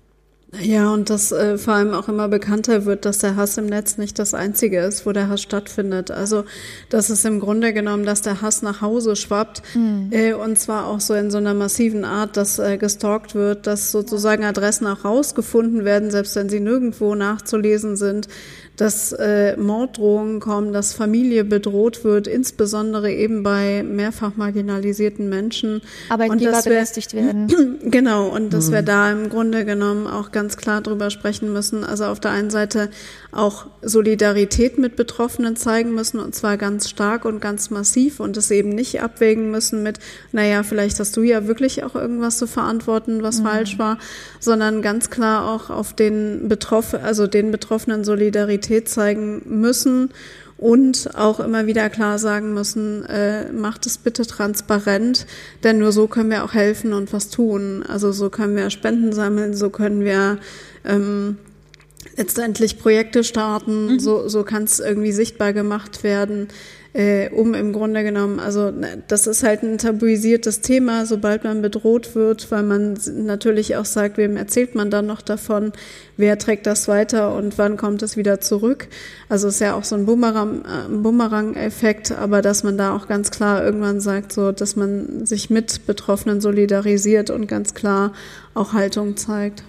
[0.61, 3.97] Ja, und dass äh, vor allem auch immer bekannter wird, dass der Hass im Netz
[3.97, 6.11] nicht das Einzige ist, wo der Hass stattfindet.
[6.11, 6.43] Also,
[6.89, 10.09] dass es im Grunde genommen, dass der Hass nach Hause schwappt mhm.
[10.11, 13.91] äh, und zwar auch so in so einer massiven Art, dass äh, gestalkt wird, dass
[13.91, 18.27] sozusagen Adressen auch rausgefunden werden, selbst wenn sie nirgendwo nachzulesen sind,
[18.75, 25.81] dass äh, Morddrohungen kommen, dass Familie bedroht wird, insbesondere eben bei mehrfach marginalisierten Menschen.
[26.09, 27.79] Arbeitgeber und belästigt werden.
[27.93, 28.73] Genau, und dass mhm.
[28.73, 31.83] wir da im Grunde genommen auch ganz klar drüber sprechen müssen.
[31.83, 32.89] Also auf der einen Seite
[33.35, 38.51] auch Solidarität mit Betroffenen zeigen müssen und zwar ganz stark und ganz massiv und es
[38.51, 39.99] eben nicht abwägen müssen mit,
[40.31, 43.43] naja, vielleicht hast du ja wirklich auch irgendwas zu verantworten, was mhm.
[43.43, 43.97] falsch war,
[44.39, 50.09] sondern ganz klar auch auf den Betroffenen, also den Betroffenen Solidarität zeigen müssen
[50.57, 55.25] und auch immer wieder klar sagen müssen, äh, macht es bitte transparent,
[55.63, 57.83] denn nur so können wir auch helfen und was tun.
[57.85, 60.37] Also so können wir Spenden sammeln, so können wir
[60.85, 61.37] ähm,
[62.17, 63.99] letztendlich Projekte starten, mhm.
[63.99, 66.47] so, so kann es irgendwie sichtbar gemacht werden
[66.93, 71.61] äh, um im Grunde genommen, also ne, das ist halt ein tabuisiertes Thema, sobald man
[71.61, 75.73] bedroht wird, weil man natürlich auch sagt, wem erzählt man dann noch davon,
[76.17, 78.87] wer trägt das weiter und wann kommt es wieder zurück.
[79.27, 83.65] Also ist ja auch so ein Bumerang-Effekt, Bumerang aber dass man da auch ganz klar
[83.65, 88.13] irgendwann sagt, so, dass man sich mit Betroffenen solidarisiert und ganz klar
[88.53, 89.63] auch Haltung zeigt.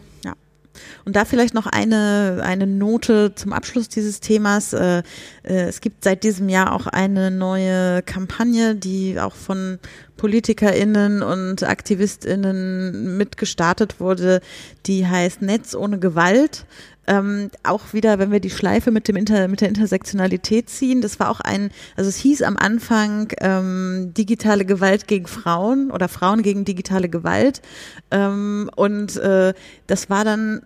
[1.04, 4.72] Und da vielleicht noch eine, eine Note zum Abschluss dieses Themas.
[4.72, 4.98] Äh,
[5.42, 9.78] äh, es gibt seit diesem Jahr auch eine neue Kampagne, die auch von
[10.16, 14.40] PolitikerInnen und AktivistInnen mitgestartet wurde,
[14.86, 16.66] die heißt Netz ohne Gewalt.
[17.06, 21.20] Ähm, auch wieder, wenn wir die Schleife mit dem Inter, mit der Intersektionalität ziehen, das
[21.20, 26.42] war auch ein, also es hieß am Anfang ähm, digitale Gewalt gegen Frauen oder Frauen
[26.42, 27.62] gegen digitale Gewalt.
[28.10, 29.54] Ähm, und äh,
[29.86, 30.62] das war dann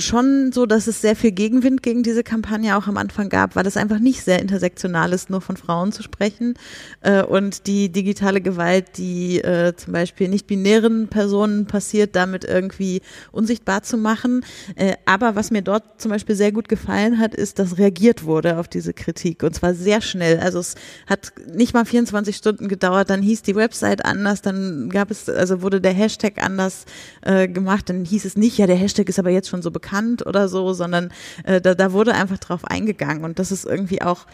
[0.00, 3.66] schon so, dass es sehr viel Gegenwind gegen diese Kampagne auch am Anfang gab, weil
[3.66, 6.54] es einfach nicht sehr intersektional ist, nur von Frauen zu sprechen.
[7.02, 13.82] Äh, und die digitale Gewalt, die äh, zum Beispiel nicht-binären Personen passiert, damit irgendwie unsichtbar
[13.82, 14.44] zu machen.
[14.76, 18.58] Äh, aber was mir dort zum Beispiel sehr gut gefallen hat, ist, dass reagiert wurde
[18.58, 19.42] auf diese Kritik.
[19.42, 20.40] Und zwar sehr schnell.
[20.40, 20.74] Also es
[21.06, 25.62] hat nicht mal 24 Stunden gedauert, dann hieß die Website anders, dann gab es, also
[25.62, 26.84] wurde der Hashtag anders
[27.22, 30.26] gemacht, dann hieß es nicht, ja, der Hashtag ist aber jetzt schon so bekannt bekannt
[30.26, 31.10] oder so, sondern
[31.44, 33.24] äh, da, da wurde einfach drauf eingegangen.
[33.24, 34.26] Und das ist irgendwie auch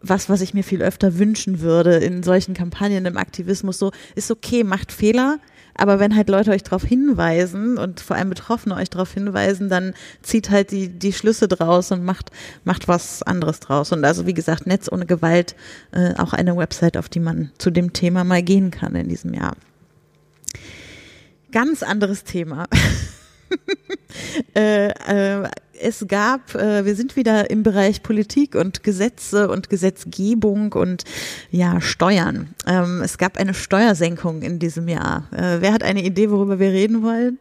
[0.00, 3.78] was, was ich mir viel öfter wünschen würde in solchen Kampagnen im Aktivismus.
[3.78, 5.38] So, ist okay, macht Fehler,
[5.74, 9.94] aber wenn halt Leute euch darauf hinweisen und vor allem Betroffene euch darauf hinweisen, dann
[10.22, 12.30] zieht halt die, die Schlüsse draus und macht,
[12.64, 13.92] macht was anderes draus.
[13.92, 15.56] Und also wie gesagt, Netz ohne Gewalt,
[15.92, 19.32] äh, auch eine Website, auf die man zu dem Thema mal gehen kann in diesem
[19.32, 19.56] Jahr.
[21.50, 22.66] Ganz anderes Thema.
[24.56, 25.48] äh, äh,
[25.80, 31.04] es gab, äh, wir sind wieder im Bereich Politik und Gesetze und Gesetzgebung und
[31.50, 32.54] ja, Steuern.
[32.66, 35.28] Ähm, es gab eine Steuersenkung in diesem Jahr.
[35.32, 37.38] Äh, wer hat eine Idee, worüber wir reden wollen?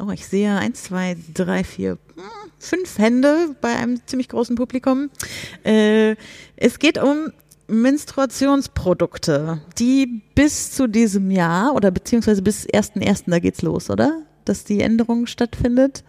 [0.00, 5.08] Oh, ich sehe eins, zwei, drei, vier, hm, fünf Hände bei einem ziemlich großen Publikum.
[5.64, 7.32] Es geht um
[7.68, 14.25] Menstruationsprodukte, die bis zu diesem Jahr oder beziehungsweise bis 1.1., da geht's los, oder?
[14.46, 16.02] Dass die Änderung stattfindet.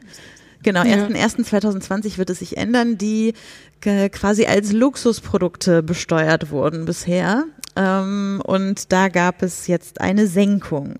[0.64, 1.06] Genau, ja.
[1.06, 3.34] 1.1.2020 wird es sich ändern, die
[3.82, 7.44] quasi als Luxusprodukte besteuert wurden bisher.
[7.76, 10.96] Ähm, und da gab es jetzt eine Senkung.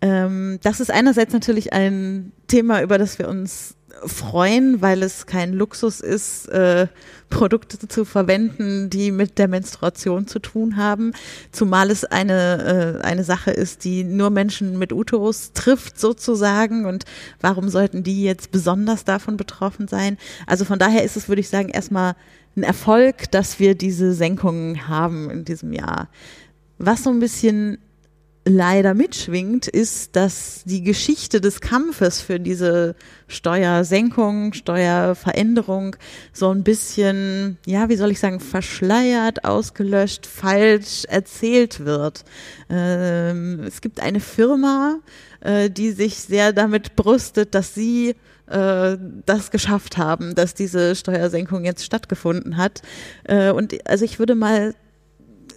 [0.00, 3.74] Ähm, das ist einerseits natürlich ein Thema, über das wir uns
[4.06, 6.86] freuen, weil es kein Luxus ist, äh,
[7.28, 11.12] Produkte zu verwenden, die mit der Menstruation zu tun haben,
[11.52, 17.04] zumal es eine, äh, eine Sache ist, die nur Menschen mit Uterus trifft sozusagen und
[17.40, 20.18] warum sollten die jetzt besonders davon betroffen sein?
[20.46, 22.14] Also von daher ist es, würde ich sagen, erstmal
[22.56, 26.08] ein Erfolg, dass wir diese Senkungen haben in diesem Jahr.
[26.78, 27.78] Was so ein bisschen
[28.50, 32.94] leider mitschwingt, ist, dass die Geschichte des Kampfes für diese
[33.28, 35.96] Steuersenkung, Steuerveränderung
[36.32, 42.24] so ein bisschen, ja, wie soll ich sagen, verschleiert, ausgelöscht, falsch erzählt wird.
[42.68, 44.98] Ähm, es gibt eine Firma,
[45.40, 48.16] äh, die sich sehr damit brüstet, dass sie
[48.48, 48.96] äh,
[49.26, 52.82] das geschafft haben, dass diese Steuersenkung jetzt stattgefunden hat.
[53.24, 54.74] Äh, und also ich würde mal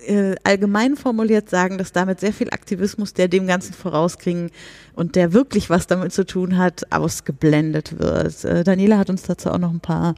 [0.07, 4.51] äh, allgemein formuliert sagen, dass damit sehr viel Aktivismus, der dem Ganzen vorausging
[4.93, 8.43] und der wirklich was damit zu tun hat, ausgeblendet wird.
[8.43, 10.15] Äh, Daniela hat uns dazu auch noch ein paar,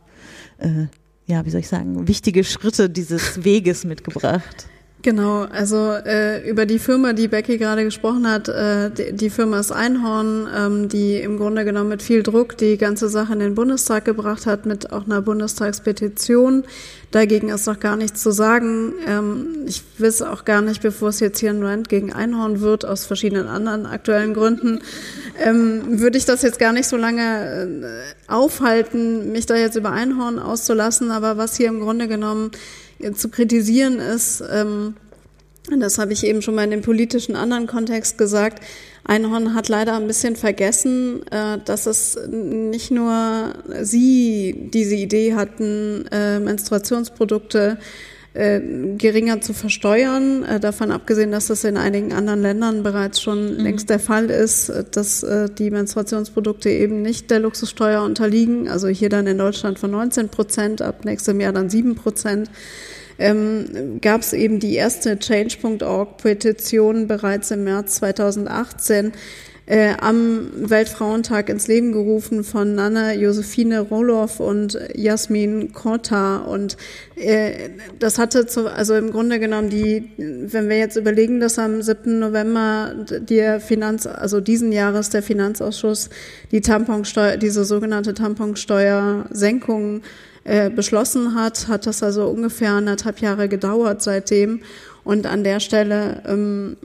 [0.60, 0.88] äh,
[1.26, 4.68] ja, wie soll ich sagen, wichtige Schritte dieses Weges mitgebracht.
[5.06, 9.60] Genau, also äh, über die Firma, die Becky gerade gesprochen hat, äh, die, die, Firma
[9.60, 13.54] ist Einhorn, ähm, die im Grunde genommen mit viel Druck die ganze Sache in den
[13.54, 16.64] Bundestag gebracht hat, mit auch einer Bundestagspetition.
[17.12, 18.94] Dagegen ist noch gar nichts zu sagen.
[19.08, 22.84] Ähm, ich weiß auch gar nicht, bevor es jetzt hier ein Rand gegen Einhorn wird,
[22.84, 24.80] aus verschiedenen anderen aktuellen Gründen,
[25.40, 29.92] ähm, würde ich das jetzt gar nicht so lange äh, aufhalten, mich da jetzt über
[29.92, 31.12] Einhorn auszulassen.
[31.12, 32.50] Aber was hier im Grunde genommen
[33.14, 34.96] zu kritisieren ist, ähm,
[35.80, 38.64] das habe ich eben schon mal in dem politischen anderen Kontext gesagt,
[39.04, 46.06] Einhorn hat leider ein bisschen vergessen, äh, dass es nicht nur sie diese Idee hatten,
[46.12, 47.78] äh, Menstruationsprodukte
[48.36, 48.60] äh,
[48.98, 53.64] geringer zu versteuern, äh, davon abgesehen, dass das in einigen anderen Ländern bereits schon mhm.
[53.64, 58.90] längst der Fall ist, äh, dass äh, die Menstruationsprodukte eben nicht der Luxussteuer unterliegen, also
[58.90, 62.50] hier dann in Deutschland von 19 Prozent, ab nächstem Jahr dann 7 Prozent.
[63.18, 69.14] Ähm, gab es eben die erste Change.org-Petition bereits im März 2018
[69.68, 76.38] äh, am Weltfrauentag ins Leben gerufen von Nana Josephine Roloff und Jasmin Kota.
[76.38, 76.78] Und
[77.16, 81.82] äh, das hatte zu, also im Grunde genommen die, wenn wir jetzt überlegen, dass am
[81.82, 82.20] 7.
[82.20, 86.10] November der Finanz, also diesen Jahres der Finanzausschuss
[86.52, 90.02] die Tamponsteuer, diese sogenannte Tamponsteuersenkung
[90.44, 94.62] äh, beschlossen hat, hat das also ungefähr anderthalb Jahre gedauert seitdem.
[95.06, 96.78] Und an der Stelle, ähm,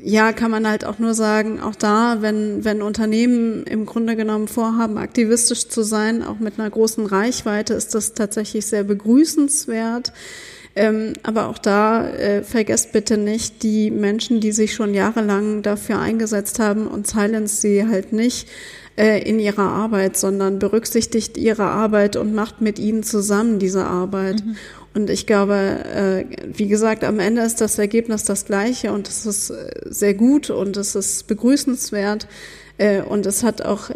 [0.00, 4.46] ja, kann man halt auch nur sagen, auch da, wenn, wenn Unternehmen im Grunde genommen
[4.46, 10.12] vorhaben, aktivistisch zu sein, auch mit einer großen Reichweite, ist das tatsächlich sehr begrüßenswert.
[10.76, 15.98] Ähm, aber auch da äh, vergesst bitte nicht die Menschen, die sich schon jahrelang dafür
[15.98, 18.48] eingesetzt haben und silence sie halt nicht
[18.96, 24.44] äh, in ihrer Arbeit, sondern berücksichtigt ihre Arbeit und macht mit ihnen zusammen diese Arbeit.
[24.44, 24.56] Mhm.
[24.94, 29.26] Und ich glaube, äh, wie gesagt, am Ende ist das Ergebnis das gleiche und es
[29.26, 32.28] ist äh, sehr gut und es ist begrüßenswert
[32.78, 33.90] äh, und es hat auch,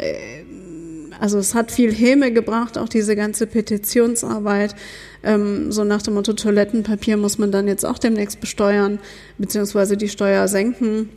[1.19, 4.75] also es hat viel Häme gebracht, auch diese ganze Petitionsarbeit.
[5.23, 8.99] Ähm, so nach dem Motto Toilettenpapier muss man dann jetzt auch demnächst besteuern,
[9.37, 11.09] beziehungsweise die Steuer senken.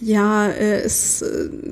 [0.00, 0.90] Ja, äh, äh,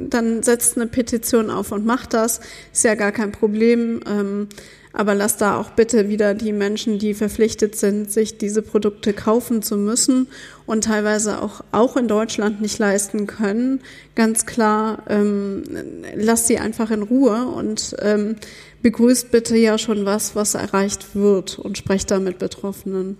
[0.08, 2.40] dann setzt eine Petition auf und macht das.
[2.72, 4.00] Ist ja gar kein Problem.
[4.06, 4.48] Ähm,
[4.92, 9.62] aber lasst da auch bitte wieder die Menschen, die verpflichtet sind, sich diese Produkte kaufen
[9.62, 10.28] zu müssen
[10.66, 13.80] und teilweise auch, auch in Deutschland nicht leisten können,
[14.14, 15.62] ganz klar, ähm,
[16.14, 18.36] lasst sie einfach in Ruhe und ähm,
[18.82, 23.16] begrüßt bitte ja schon was, was erreicht wird und sprecht da mit Betroffenen.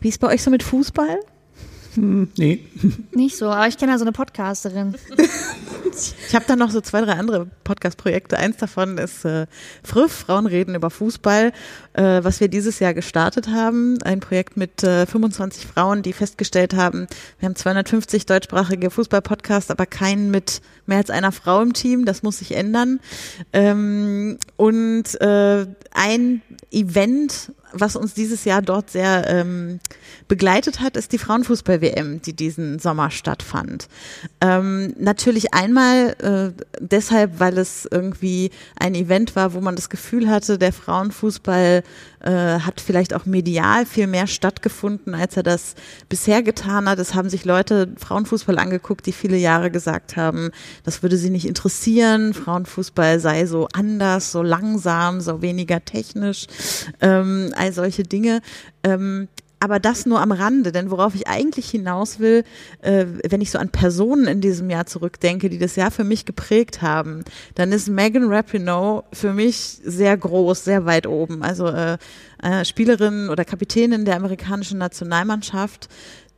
[0.00, 1.18] Wie ist bei euch so mit Fußball?
[1.98, 2.64] Hm, nee.
[3.12, 4.94] Nicht so, aber ich kenne ja so eine Podcasterin.
[6.28, 8.38] ich habe da noch so zwei, drei andere Podcast-Projekte.
[8.38, 9.46] Eins davon ist äh,
[9.82, 11.52] Früff, Frauen reden über Fußball,
[11.94, 14.00] äh, was wir dieses Jahr gestartet haben.
[14.04, 17.08] Ein Projekt mit äh, 25 Frauen, die festgestellt haben,
[17.40, 22.04] wir haben 250 deutschsprachige Fußball-Podcasts, aber keinen mit mehr als einer Frau im Team.
[22.04, 23.00] Das muss sich ändern.
[23.52, 29.80] Ähm, und äh, ein Event, was uns dieses Jahr dort sehr ähm,
[30.26, 33.88] begleitet hat, ist die Frauenfußball-WM, die diesen Sommer stattfand.
[34.40, 40.28] Ähm, natürlich einmal äh, deshalb, weil es irgendwie ein Event war, wo man das Gefühl
[40.28, 41.82] hatte, der Frauenfußball
[42.20, 45.74] äh, hat vielleicht auch medial viel mehr stattgefunden, als er das
[46.08, 46.98] bisher getan hat.
[46.98, 50.50] Es haben sich Leute Frauenfußball angeguckt, die viele Jahre gesagt haben,
[50.84, 52.34] das würde sie nicht interessieren.
[52.34, 56.46] Frauenfußball sei so anders, so langsam, so weniger technisch,
[57.00, 58.40] ähm, all solche Dinge.
[58.82, 59.28] Ähm,
[59.60, 62.44] aber das nur am Rande, denn worauf ich eigentlich hinaus will,
[62.80, 66.24] äh, wenn ich so an Personen in diesem Jahr zurückdenke, die das Jahr für mich
[66.24, 67.24] geprägt haben,
[67.56, 71.42] dann ist Megan Rapinoe für mich sehr groß, sehr weit oben.
[71.42, 71.98] Also äh,
[72.42, 75.88] äh, Spielerin oder Kapitänin der amerikanischen Nationalmannschaft,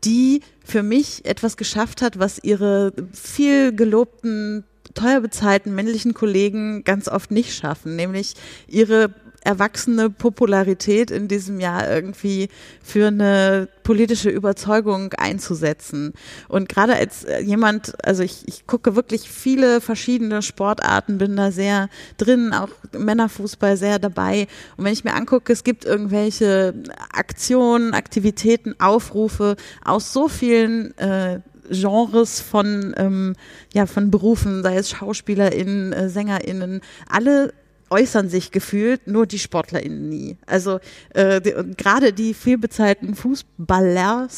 [0.04, 4.64] die für mich etwas geschafft hat, was ihre viel gelobten
[4.94, 8.34] teuer bezahlten männlichen Kollegen ganz oft nicht schaffen, nämlich
[8.66, 12.48] ihre erwachsene Popularität in diesem Jahr irgendwie
[12.82, 16.12] für eine politische Überzeugung einzusetzen.
[16.48, 21.50] Und gerade als äh, jemand, also ich, ich gucke wirklich viele verschiedene Sportarten, bin da
[21.52, 21.88] sehr
[22.18, 24.46] drin, auch Männerfußball sehr dabei.
[24.76, 26.74] Und wenn ich mir angucke, es gibt irgendwelche
[27.12, 33.34] Aktionen, Aktivitäten, Aufrufe aus so vielen äh, Genres von, ähm,
[33.72, 37.52] ja, von Berufen, sei es SchauspielerInnen, äh, SängerInnen, alle
[37.90, 40.38] äußern sich gefühlt nur die SportlerInnen nie.
[40.46, 40.80] Also
[41.14, 41.40] äh,
[41.76, 44.28] gerade die vielbezahlten Fußballer,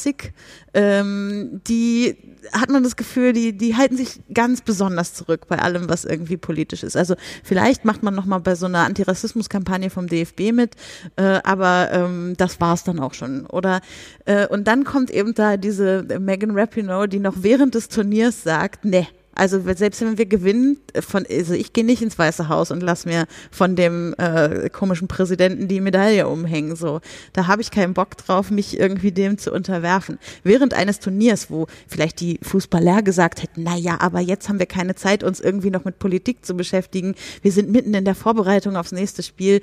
[0.74, 2.16] ähm, die
[2.52, 6.36] hat man das Gefühl, die, die halten sich ganz besonders zurück bei allem, was irgendwie
[6.36, 6.96] politisch ist.
[6.96, 10.74] Also vielleicht macht man nochmal bei so einer Antirassismus-Kampagne vom DFB mit,
[11.16, 13.46] äh, aber ähm, das war's dann auch schon.
[13.46, 13.80] Oder
[14.24, 18.84] äh, und dann kommt eben da diese Megan Rapinoe, die noch während des Turniers sagt,
[18.84, 22.70] ne, also selbst wenn wir gewinnen, äh, von, also ich gehe nicht ins Weiße Haus
[22.70, 26.76] und lass mir von dem äh, komischen Präsidenten die Medaille umhängen.
[26.76, 27.00] So,
[27.32, 30.18] da habe ich keinen Bock drauf, mich irgendwie dem zu unterwerfen.
[30.44, 34.66] Während eines Turniers, wo vielleicht die Fußballer gesagt hätten, na ja, aber jetzt haben wir
[34.66, 37.14] keine Zeit, uns irgendwie noch mit Politik zu beschäftigen.
[37.40, 39.60] Wir sind mitten in der Vorbereitung aufs nächste Spiel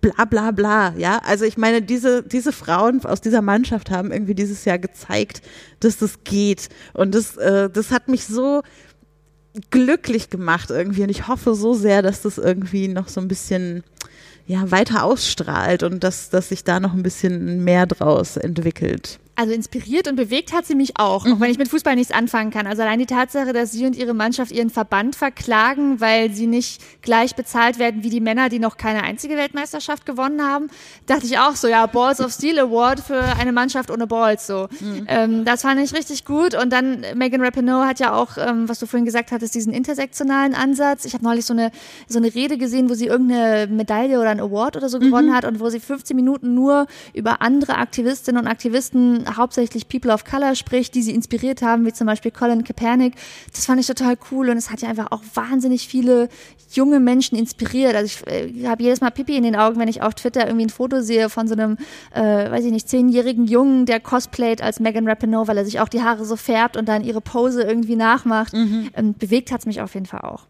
[0.00, 1.20] bla bla bla, ja.
[1.24, 5.42] Also ich meine, diese, diese Frauen aus dieser Mannschaft haben irgendwie dieses Jahr gezeigt,
[5.80, 6.68] dass das geht.
[6.92, 8.62] Und das, äh, das hat mich so
[9.70, 11.02] glücklich gemacht irgendwie.
[11.02, 13.82] Und ich hoffe so sehr, dass das irgendwie noch so ein bisschen
[14.46, 19.20] ja, weiter ausstrahlt und dass, dass sich da noch ein bisschen mehr draus entwickelt.
[19.40, 21.32] Also inspiriert und bewegt hat sie mich auch, mhm.
[21.32, 22.66] auch wenn ich mit Fußball nichts anfangen kann.
[22.66, 26.82] Also allein die Tatsache, dass sie und ihre Mannschaft ihren Verband verklagen, weil sie nicht
[27.00, 30.68] gleich bezahlt werden wie die Männer, die noch keine einzige Weltmeisterschaft gewonnen haben,
[31.06, 34.68] dachte ich auch so, ja, Balls of Steel Award für eine Mannschaft ohne Balls, so.
[34.78, 35.06] Mhm.
[35.08, 36.54] Ähm, das fand ich richtig gut.
[36.54, 40.54] Und dann Megan Rapinoe hat ja auch, ähm, was du vorhin gesagt hattest, diesen intersektionalen
[40.54, 41.06] Ansatz.
[41.06, 41.70] Ich habe neulich so eine,
[42.06, 45.34] so eine Rede gesehen, wo sie irgendeine Medaille oder ein Award oder so gewonnen mhm.
[45.34, 50.24] hat und wo sie 15 Minuten nur über andere Aktivistinnen und Aktivisten hauptsächlich People of
[50.24, 53.14] Color spricht, die sie inspiriert haben, wie zum Beispiel Colin Kaepernick.
[53.52, 56.28] Das fand ich total cool und es hat ja einfach auch wahnsinnig viele
[56.72, 57.94] junge Menschen inspiriert.
[57.94, 60.66] Also ich äh, habe jedes Mal Pipi in den Augen, wenn ich auf Twitter irgendwie
[60.66, 61.76] ein Foto sehe von so einem,
[62.14, 65.88] äh, weiß ich nicht, zehnjährigen Jungen, der cosplayt als Megan Rapinoe, weil er sich auch
[65.88, 68.52] die Haare so färbt und dann ihre Pose irgendwie nachmacht.
[68.52, 68.90] Mhm.
[68.94, 70.46] Ähm, bewegt hat's mich auf jeden Fall auch.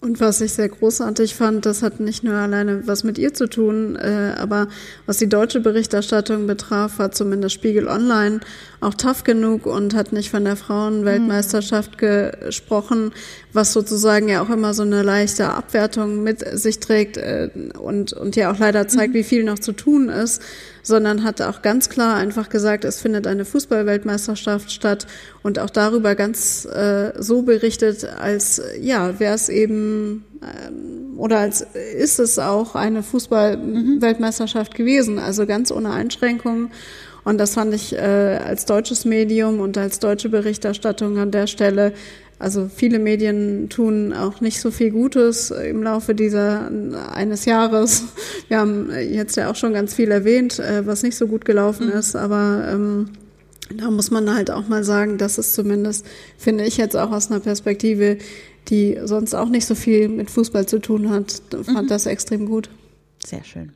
[0.00, 3.48] Und was ich sehr großartig fand, das hat nicht nur alleine was mit ihr zu
[3.48, 4.68] tun, äh, aber
[5.06, 8.38] was die deutsche Berichterstattung betraf, war zumindest Spiegel Online
[8.80, 12.30] auch tough genug und hat nicht von der Frauenweltmeisterschaft mhm.
[12.46, 13.10] gesprochen,
[13.52, 18.36] was sozusagen ja auch immer so eine leichte Abwertung mit sich trägt äh, und, und
[18.36, 19.18] ja auch leider zeigt, mhm.
[19.18, 20.40] wie viel noch zu tun ist
[20.88, 25.06] sondern hat auch ganz klar einfach gesagt, es findet eine Fußballweltmeisterschaft statt
[25.44, 31.66] und auch darüber ganz äh, so berichtet, als ja, wäre es eben ähm, oder als
[31.96, 36.70] ist es auch eine Fußballweltmeisterschaft gewesen, also ganz ohne Einschränkungen.
[37.24, 41.92] Und das fand ich äh, als deutsches Medium und als deutsche Berichterstattung an der Stelle
[42.38, 46.70] also viele Medien tun auch nicht so viel Gutes im Laufe dieser
[47.12, 48.04] eines Jahres.
[48.48, 51.86] Wir haben jetzt ja auch schon ganz viel erwähnt, äh, was nicht so gut gelaufen
[51.86, 51.92] mhm.
[51.92, 53.10] ist, aber ähm,
[53.76, 56.06] da muss man halt auch mal sagen, dass es zumindest,
[56.38, 58.18] finde ich jetzt auch aus einer Perspektive,
[58.68, 61.88] die sonst auch nicht so viel mit Fußball zu tun hat, fand mhm.
[61.88, 62.70] das extrem gut.
[63.28, 63.72] Sehr schön.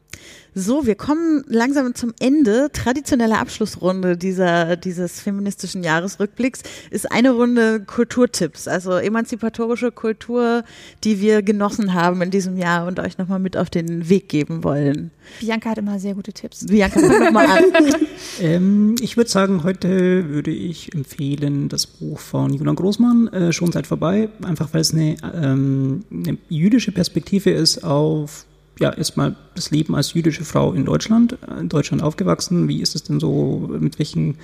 [0.55, 2.71] So, wir kommen langsam zum Ende.
[2.73, 10.65] Traditionelle Abschlussrunde dieser, dieses feministischen Jahresrückblicks ist eine Runde Kulturtipps, also emanzipatorische Kultur,
[11.05, 14.65] die wir genossen haben in diesem Jahr und euch nochmal mit auf den Weg geben
[14.65, 15.11] wollen.
[15.41, 16.65] Bianca hat immer sehr gute Tipps.
[16.65, 17.65] Bianca, fang nochmal an.
[18.41, 23.71] ähm, ich würde sagen, heute würde ich empfehlen das Buch von Julian Großmann, äh, Schon
[23.71, 28.47] seit vorbei, einfach weil es eine, ähm, eine jüdische Perspektive ist auf
[28.79, 32.69] ja, erstmal das Leben als jüdische Frau in Deutschland, in Deutschland aufgewachsen.
[32.69, 34.37] Wie ist es denn so, mit welchen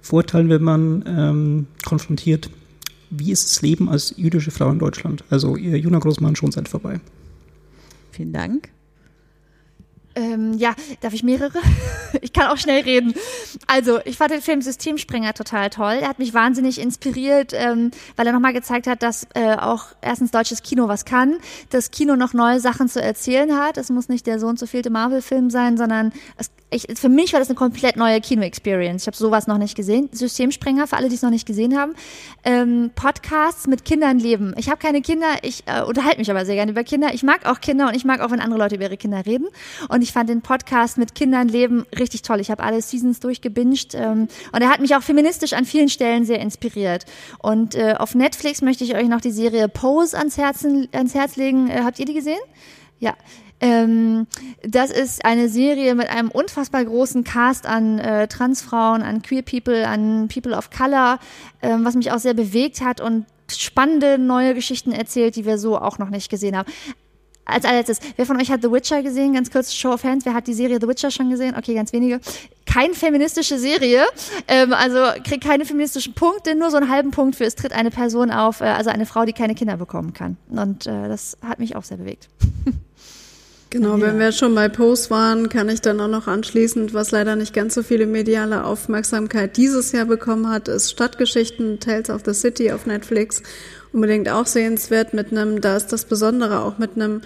[0.00, 2.50] Vorteilen wird man ähm, konfrontiert?
[3.10, 5.24] Wie ist das Leben als jüdische Frau in Deutschland?
[5.30, 7.00] Also ihr Juna Großmann schon seid vorbei.
[8.10, 8.70] Vielen Dank.
[10.16, 11.58] Ähm, ja, darf ich mehrere?
[12.20, 13.14] ich kann auch schnell reden.
[13.66, 15.98] Also, ich fand den Film Systemsprenger total toll.
[16.00, 20.30] Er hat mich wahnsinnig inspiriert, ähm, weil er nochmal gezeigt hat, dass äh, auch erstens
[20.30, 21.38] deutsches Kino was kann,
[21.70, 23.76] dass Kino noch neue Sachen zu erzählen hat.
[23.76, 27.32] Es muss nicht der so und so vielte Marvel-Film sein, sondern es, ich, für mich
[27.32, 29.02] war das eine komplett neue Kino-Experience.
[29.02, 30.08] Ich habe sowas noch nicht gesehen.
[30.12, 31.94] Systemsprenger, für alle, die es noch nicht gesehen haben.
[32.44, 34.54] Ähm, Podcasts mit Kindern leben.
[34.56, 37.14] Ich habe keine Kinder, ich äh, unterhalte mich aber sehr gerne über Kinder.
[37.14, 39.46] Ich mag auch Kinder und ich mag auch, wenn andere Leute über ihre Kinder reden.
[39.88, 42.40] Und ich fand den Podcast mit Kindern leben richtig toll.
[42.40, 46.24] Ich habe alle Seasons durchgebinged ähm, und er hat mich auch feministisch an vielen Stellen
[46.24, 47.04] sehr inspiriert.
[47.38, 51.36] Und äh, auf Netflix möchte ich euch noch die Serie Pose ans, Herzen, ans Herz
[51.36, 51.70] legen.
[51.70, 52.40] Äh, habt ihr die gesehen?
[53.00, 53.14] Ja,
[53.64, 54.26] ähm,
[54.62, 59.88] das ist eine Serie mit einem unfassbar großen Cast an äh, Transfrauen, an Queer People,
[59.88, 61.18] an People of Color,
[61.62, 65.78] ähm, was mich auch sehr bewegt hat und spannende neue Geschichten erzählt, die wir so
[65.78, 66.70] auch noch nicht gesehen haben
[67.44, 69.34] als allererstes, wer von euch hat The Witcher gesehen?
[69.34, 70.24] Ganz kurz, Show of Hands.
[70.24, 71.54] Wer hat die Serie The Witcher schon gesehen?
[71.56, 72.20] Okay, ganz wenige.
[72.66, 74.04] Keine feministische Serie,
[74.48, 77.90] ähm, also kriegt keine feministischen Punkte, nur so einen halben Punkt für es tritt eine
[77.90, 80.36] Person auf, äh, also eine Frau, die keine Kinder bekommen kann.
[80.48, 82.28] Und äh, das hat mich auch sehr bewegt.
[83.74, 87.34] Genau, wenn wir schon bei Post waren, kann ich dann auch noch anschließend, was leider
[87.34, 92.34] nicht ganz so viele mediale Aufmerksamkeit dieses Jahr bekommen hat, ist Stadtgeschichten Tales of the
[92.34, 93.42] City auf Netflix.
[93.92, 97.22] Unbedingt auch sehenswert mit einem, da ist das Besondere auch mit einem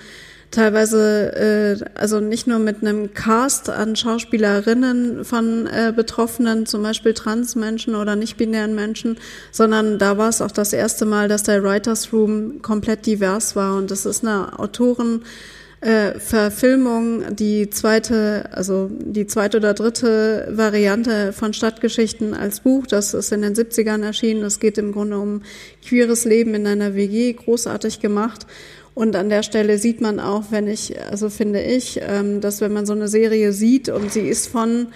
[0.51, 7.13] teilweise, äh, also nicht nur mit einem Cast an Schauspielerinnen von äh, Betroffenen, zum Beispiel
[7.13, 9.19] Transmenschen oder nicht-binären Menschen,
[9.53, 13.77] sondern da war es auch das erste Mal, dass der Writers Room komplett divers war
[13.77, 15.21] und das ist eine Autoren
[15.81, 22.87] äh, Verfilmung, die zweite, also die zweite oder dritte Variante von Stadtgeschichten als Buch.
[22.87, 24.43] Das ist in den 70ern erschienen.
[24.43, 25.43] Es geht im Grunde um
[25.87, 28.47] queeres Leben in einer WG, großartig gemacht.
[28.95, 32.73] Und an der Stelle sieht man auch, wenn ich, also finde ich, ähm, dass wenn
[32.73, 34.89] man so eine Serie sieht und sie ist von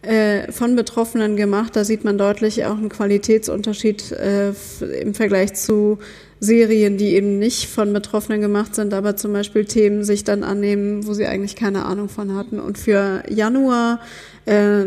[0.00, 4.52] äh, von Betroffenen gemacht, da sieht man deutlich auch einen Qualitätsunterschied äh,
[5.00, 5.98] im Vergleich zu
[6.42, 11.06] Serien, die eben nicht von Betroffenen gemacht sind, aber zum Beispiel Themen sich dann annehmen,
[11.06, 12.58] wo sie eigentlich keine Ahnung von hatten.
[12.58, 14.00] Und für Januar,
[14.44, 14.86] äh,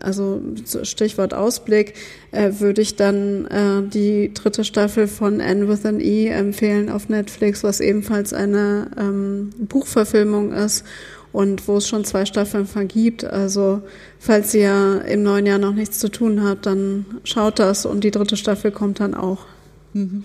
[0.00, 0.40] also
[0.84, 1.94] Stichwort Ausblick,
[2.30, 7.08] äh, würde ich dann äh, die dritte Staffel von N with an E empfehlen auf
[7.08, 10.84] Netflix, was ebenfalls eine ähm, Buchverfilmung ist
[11.32, 13.24] und wo es schon zwei Staffeln vergibt.
[13.24, 13.82] Also
[14.20, 18.12] falls ihr im neuen Jahr noch nichts zu tun habt, dann schaut das und die
[18.12, 19.46] dritte Staffel kommt dann auch.
[19.94, 20.22] Mhm.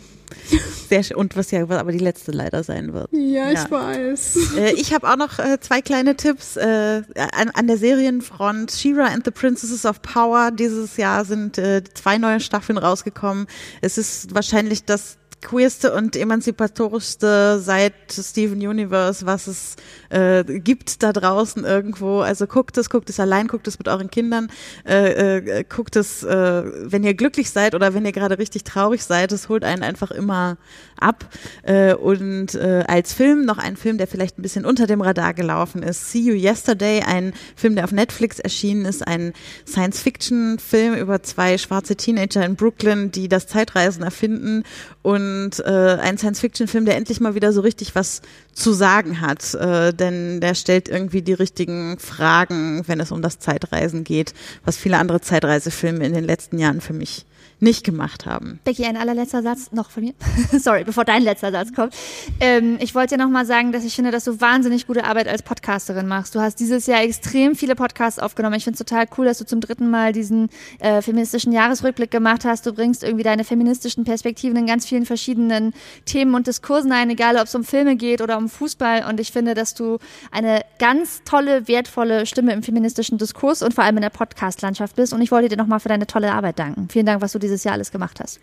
[0.90, 1.18] Sehr schön.
[1.18, 3.10] Und was ja aber die letzte leider sein wird.
[3.12, 4.38] Ja, ich weiß.
[4.58, 7.02] Äh, ich habe auch noch äh, zwei kleine Tipps äh,
[7.34, 8.72] an, an, der Serienfront.
[8.72, 10.52] She-Ra and the Princesses of Power.
[10.52, 13.48] Dieses Jahr sind äh, zwei neue Staffeln rausgekommen.
[13.82, 19.76] Es ist wahrscheinlich das queerste und emanzipatorischste seit Steven Universe, was es
[20.10, 22.22] äh, gibt da draußen irgendwo.
[22.22, 24.50] Also guckt es, guckt es allein, guckt es mit euren Kindern,
[24.88, 29.04] äh, äh, guckt es, äh, wenn ihr glücklich seid oder wenn ihr gerade richtig traurig
[29.04, 30.58] seid, es holt einen einfach immer
[31.00, 31.30] ab.
[31.64, 35.34] Äh, und äh, als Film noch ein Film, der vielleicht ein bisschen unter dem Radar
[35.34, 39.34] gelaufen ist, See You Yesterday, ein Film, der auf Netflix erschienen ist, ein
[39.68, 44.64] Science-Fiction-Film über zwei schwarze Teenager in Brooklyn, die das Zeitreisen erfinden
[45.04, 45.27] und
[45.66, 48.22] äh, ein Science-Fiction-Film, der endlich mal wieder so richtig was
[48.54, 53.40] zu sagen hat, äh, denn der stellt irgendwie die richtigen Fragen, wenn es um das
[53.40, 54.34] Zeitreisen geht,
[54.66, 57.27] was viele andere Zeitreisefilme in den letzten Jahren für mich
[57.60, 58.60] nicht gemacht haben.
[58.64, 60.14] Becky, ein allerletzter Satz noch von mir.
[60.60, 61.94] Sorry, bevor dein letzter Satz kommt.
[62.40, 65.28] Ähm, ich wollte dir noch mal sagen, dass ich finde, dass du wahnsinnig gute Arbeit
[65.28, 66.36] als Podcasterin machst.
[66.36, 68.56] Du hast dieses Jahr extrem viele Podcasts aufgenommen.
[68.56, 70.50] Ich finde es total cool, dass du zum dritten Mal diesen
[70.80, 72.66] äh, feministischen Jahresrückblick gemacht hast.
[72.66, 75.74] Du bringst irgendwie deine feministischen Perspektiven in ganz vielen verschiedenen
[76.06, 79.06] Themen und Diskursen ein, egal ob es um Filme geht oder um Fußball.
[79.10, 79.98] Und ich finde, dass du
[80.32, 85.12] eine ganz tolle, wertvolle Stimme im feministischen Diskurs und vor allem in der Podcast-Landschaft bist.
[85.14, 86.88] Und ich wollte dir noch mal für deine tolle Arbeit danken.
[86.90, 88.40] Vielen Dank, was du dieses Jahr alles gemacht hast.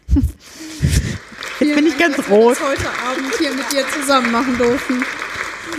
[1.60, 2.56] Jetzt bin ich ganz rot.
[2.60, 5.04] heute Abend hier mit dir zusammen machen durften.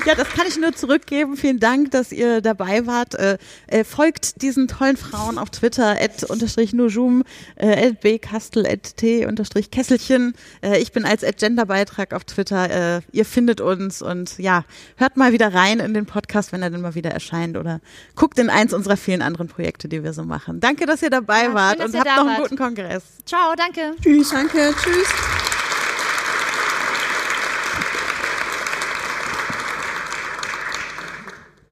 [0.06, 1.36] Ja, das kann ich nur zurückgeben.
[1.38, 3.16] Vielen Dank, dass ihr dabei wart.
[3.16, 7.24] Äh, äh, folgt diesen tollen Frauen auf Twitter, at unterstrich nujum,
[7.56, 10.34] äh, at bkastel, at t unterstrich kesselchen.
[10.62, 12.98] Äh, ich bin als Agenda-Beitrag auf Twitter.
[12.98, 14.64] Äh, ihr findet uns und ja,
[14.98, 17.82] hört mal wieder rein in den Podcast, wenn er dann mal wieder erscheint oder
[18.16, 20.60] guckt in eins unserer vielen anderen Projekte, die wir so machen.
[20.60, 22.42] Danke, dass ihr dabei Ja, wart schön, und habt noch einen wart.
[22.44, 23.04] guten Kongress.
[23.26, 23.96] Ciao, danke.
[24.02, 24.30] Tschüss.
[24.30, 25.45] Danke, tschüss.